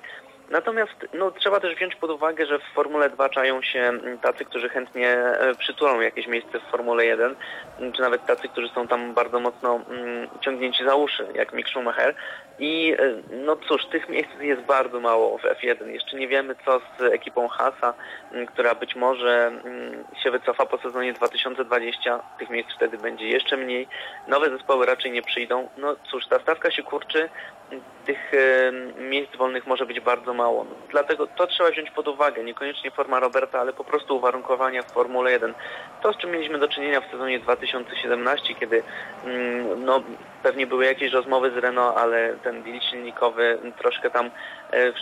Natomiast 0.51 1.07
no, 1.13 1.31
trzeba 1.31 1.59
też 1.59 1.75
wziąć 1.75 1.95
pod 1.95 2.11
uwagę, 2.11 2.45
że 2.45 2.59
w 2.59 2.73
Formule 2.75 3.09
2 3.09 3.29
czają 3.29 3.61
się 3.61 3.79
mm, 3.79 4.17
tacy, 4.17 4.45
którzy 4.45 4.69
chętnie 4.69 5.09
e, 5.09 5.55
przytulą 5.55 5.99
jakieś 5.99 6.27
miejsce 6.27 6.59
w 6.59 6.71
Formule 6.71 7.05
1, 7.05 7.35
mm, 7.79 7.91
czy 7.93 8.01
nawet 8.01 8.25
tacy, 8.25 8.47
którzy 8.47 8.69
są 8.69 8.87
tam 8.87 9.13
bardzo 9.13 9.39
mocno 9.39 9.79
mm, 9.89 10.27
ciągnięci 10.41 10.83
za 10.83 10.95
uszy, 10.95 11.27
jak 11.35 11.53
Mick 11.53 11.69
Schumacher. 11.69 12.15
I 12.61 12.95
e, 12.99 13.35
no 13.35 13.55
cóż, 13.55 13.85
tych 13.85 14.09
miejsc 14.09 14.29
jest 14.39 14.61
bardzo 14.61 14.99
mało 14.99 15.37
w 15.37 15.43
F1. 15.43 15.87
Jeszcze 15.87 16.17
nie 16.17 16.27
wiemy, 16.27 16.55
co 16.65 16.81
z 16.99 17.01
ekipą 17.01 17.47
Haasa, 17.47 17.93
mm, 18.31 18.45
która 18.47 18.75
być 18.75 18.95
może 18.95 19.51
się 20.23 20.31
wycofa 20.31 20.65
po 20.65 20.77
sezonie 20.77 21.13
2020. 21.13 22.19
Tych 22.39 22.49
miejsc 22.49 22.69
wtedy 22.75 22.97
będzie 22.97 23.27
jeszcze 23.27 23.57
mniej. 23.57 23.87
Nowe 24.27 24.49
zespoły 24.49 24.85
raczej 24.85 25.11
nie 25.11 25.21
przyjdą. 25.21 25.69
No 25.77 25.95
cóż, 26.11 26.27
ta 26.27 26.39
stawka 26.39 26.71
się 26.71 26.83
kurczy 26.83 27.29
tych 28.05 28.33
e, 28.33 28.71
miejsc 29.01 29.35
wolnych 29.35 29.67
może 29.67 29.85
być 29.85 29.99
bardzo 29.99 30.33
mało. 30.33 30.63
No, 30.63 30.75
Dlatego 30.89 31.27
to 31.27 31.47
trzeba 31.47 31.69
wziąć 31.71 31.91
pod 31.91 32.07
uwagę, 32.07 32.43
niekoniecznie 32.43 32.91
forma 32.91 33.19
Roberta, 33.19 33.59
ale 33.59 33.73
po 33.73 33.83
prostu 33.83 34.15
uwarunkowania 34.15 34.83
w 34.83 34.91
Formule 34.91 35.31
1. 35.31 35.53
To, 36.01 36.13
z 36.13 36.17
czym 36.17 36.31
mieliśmy 36.31 36.59
do 36.59 36.67
czynienia 36.67 37.01
w 37.01 37.11
sezonie 37.11 37.39
2017, 37.39 38.55
kiedy 38.55 38.83
no, 39.77 40.03
pewnie 40.43 40.67
były 40.67 40.85
jakieś 40.85 41.11
rozmowy 41.11 41.51
z 41.51 41.57
Renault, 41.57 41.97
ale 41.97 42.35
deal 42.53 42.79
silnikowy 42.89 43.59
troszkę 43.77 44.09
tam 44.09 44.25
e, 44.25 44.93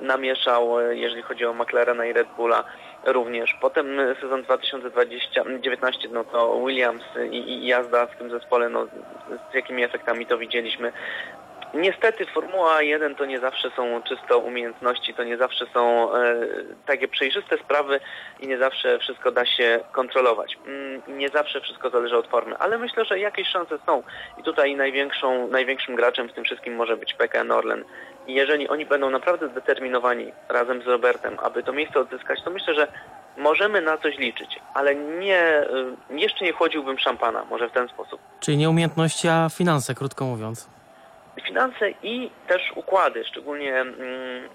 namieszał, 0.00 0.80
e, 0.80 0.96
jeżeli 0.96 1.22
chodzi 1.22 1.46
o 1.46 1.54
McLarena 1.54 2.06
i 2.06 2.12
Red 2.12 2.28
Bulla 2.36 2.64
również. 3.04 3.54
Potem 3.60 4.00
e, 4.00 4.14
sezon 4.14 4.42
2020-19, 4.42 6.10
no 6.12 6.24
to 6.24 6.60
Williams 6.66 7.04
i, 7.30 7.36
i 7.36 7.66
jazda 7.66 8.06
w 8.06 8.16
tym 8.16 8.30
zespole, 8.30 8.68
no 8.68 8.86
z 9.50 9.54
jakimi 9.54 9.84
efektami 9.84 10.26
to 10.26 10.38
widzieliśmy. 10.38 10.92
Niestety 11.74 12.26
Formuła 12.26 12.82
1 12.82 13.14
to 13.14 13.24
nie 13.24 13.40
zawsze 13.40 13.70
są 13.76 14.02
czysto 14.02 14.38
umiejętności, 14.38 15.14
to 15.14 15.24
nie 15.24 15.36
zawsze 15.36 15.66
są 15.74 16.14
e, 16.14 16.34
takie 16.86 17.08
przejrzyste 17.08 17.58
sprawy 17.58 18.00
i 18.40 18.48
nie 18.48 18.58
zawsze 18.58 18.98
wszystko 18.98 19.32
da 19.32 19.46
się 19.46 19.80
kontrolować. 19.92 20.58
Mm, 20.66 21.02
nie 21.18 21.28
zawsze 21.28 21.60
wszystko 21.60 21.90
zależy 21.90 22.16
od 22.16 22.26
formy, 22.26 22.56
ale 22.58 22.78
myślę, 22.78 23.04
że 23.04 23.18
jakieś 23.18 23.48
szanse 23.48 23.78
są. 23.86 24.02
I 24.38 24.42
tutaj 24.42 24.76
największą, 24.76 25.48
największym 25.48 25.96
graczem 25.96 26.28
w 26.28 26.32
tym 26.32 26.44
wszystkim 26.44 26.76
może 26.76 26.96
być 26.96 27.14
PKN 27.14 27.50
Orlen. 27.50 27.84
I 28.26 28.34
jeżeli 28.34 28.68
oni 28.68 28.86
będą 28.86 29.10
naprawdę 29.10 29.48
zdeterminowani 29.48 30.32
razem 30.48 30.82
z 30.82 30.86
Robertem, 30.86 31.36
aby 31.42 31.62
to 31.62 31.72
miejsce 31.72 32.00
odzyskać, 32.00 32.42
to 32.42 32.50
myślę, 32.50 32.74
że 32.74 32.88
możemy 33.36 33.80
na 33.80 33.98
coś 33.98 34.18
liczyć, 34.18 34.60
ale 34.74 34.94
nie, 34.94 35.62
y, 36.10 36.16
jeszcze 36.20 36.44
nie 36.44 36.52
chłodziłbym 36.52 36.98
szampana, 36.98 37.44
może 37.44 37.68
w 37.68 37.72
ten 37.72 37.88
sposób. 37.88 38.20
Czyli 38.40 38.56
nie 38.56 38.70
umiejętności, 38.70 39.28
a 39.28 39.48
finanse, 39.48 39.94
krótko 39.94 40.24
mówiąc. 40.24 40.75
Finanse 41.42 41.90
i 42.02 42.30
też 42.46 42.72
układy, 42.74 43.24
szczególnie 43.24 43.80
mm, 43.80 44.48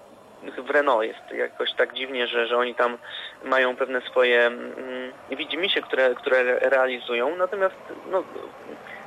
w 0.58 0.70
Renault 0.70 1.04
jest 1.04 1.30
jakoś 1.30 1.72
tak 1.72 1.94
dziwnie, 1.94 2.26
że, 2.26 2.46
że 2.46 2.58
oni 2.58 2.74
tam 2.74 2.98
mają 3.44 3.76
pewne 3.76 4.00
swoje 4.00 4.46
mm, 4.46 5.12
widzimisię, 5.30 5.82
które, 5.82 6.14
które 6.14 6.58
realizują, 6.58 7.36
natomiast 7.36 7.76
no, 8.10 8.22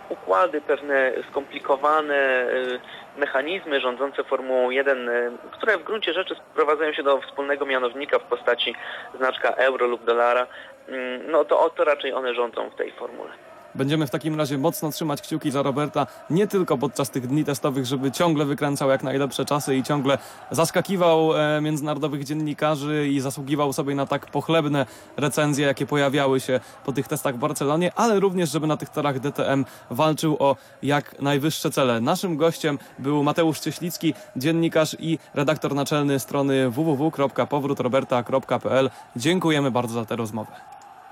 układy, 0.10 0.62
pewne 0.62 1.12
skomplikowane 1.30 2.48
y, 2.50 2.80
mechanizmy 3.18 3.82
rządzące 3.82 4.24
Formułą 4.24 4.70
1, 4.70 5.10
y, 5.10 5.32
które 5.52 5.78
w 5.78 5.84
gruncie 5.84 6.14
rzeczy 6.14 6.36
sprowadzają 6.36 6.94
się 6.94 7.04
do 7.04 7.22
wspólnego 7.22 7.66
mianownika 7.66 8.20
w 8.20 8.24
postaci 8.24 8.76
znaczka 9.18 9.50
euro 9.50 9.88
lub 9.88 10.06
dolara, 10.06 10.48
mm, 10.88 11.32
no 11.32 11.46
to, 11.46 11.70
to 11.70 11.84
raczej 11.84 12.14
one 12.14 12.34
rządzą 12.34 12.70
w 12.70 12.76
tej 12.76 12.92
formule. 12.92 13.32
Będziemy 13.76 14.08
w 14.08 14.10
takim 14.10 14.36
razie 14.36 14.58
mocno 14.58 14.92
trzymać 14.92 15.22
kciuki 15.22 15.52
za 15.52 15.64
Roberta, 15.64 16.08
nie 16.30 16.48
tylko 16.48 16.78
podczas 16.78 17.10
tych 17.10 17.28
dni 17.28 17.44
testowych, 17.44 17.86
żeby 17.86 18.12
ciągle 18.12 18.46
wykręcał 18.46 18.90
jak 18.90 19.04
najlepsze 19.04 19.46
czasy 19.46 19.76
i 19.76 19.84
ciągle 19.84 20.18
zaskakiwał 20.52 21.38
e, 21.38 21.62
międzynarodowych 21.62 22.24
dziennikarzy 22.24 23.08
i 23.08 23.20
zasługiwał 23.20 23.74
sobie 23.74 23.96
na 23.96 24.06
tak 24.06 24.26
pochlebne 24.26 24.86
recenzje, 25.18 25.66
jakie 25.66 25.86
pojawiały 25.86 26.40
się 26.40 26.60
po 26.86 26.92
tych 26.92 27.08
testach 27.08 27.36
w 27.36 27.38
Barcelonie, 27.38 27.92
ale 27.96 28.20
również, 28.20 28.52
żeby 28.52 28.68
na 28.68 28.78
tych 28.78 28.90
torach 28.90 29.20
DTM 29.20 29.66
walczył 29.90 30.38
o 30.40 30.56
jak 30.84 31.22
najwyższe 31.22 31.72
cele. 31.72 32.02
Naszym 32.02 32.38
gościem 32.38 32.80
był 33.00 33.24
Mateusz 33.24 33.60
Cieślicki, 33.60 34.14
dziennikarz 34.36 34.96
i 35.00 35.20
redaktor 35.34 35.76
naczelny 35.76 36.20
strony 36.20 36.70
www.powrótroberta.pl. 36.70 38.90
Dziękujemy 39.16 39.72
bardzo 39.72 39.94
za 39.94 40.06
tę 40.06 40.16
rozmowę. 40.16 40.52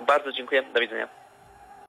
Bardzo 0.08 0.32
dziękuję, 0.32 0.64
do 0.74 0.80
widzenia. 0.80 1.23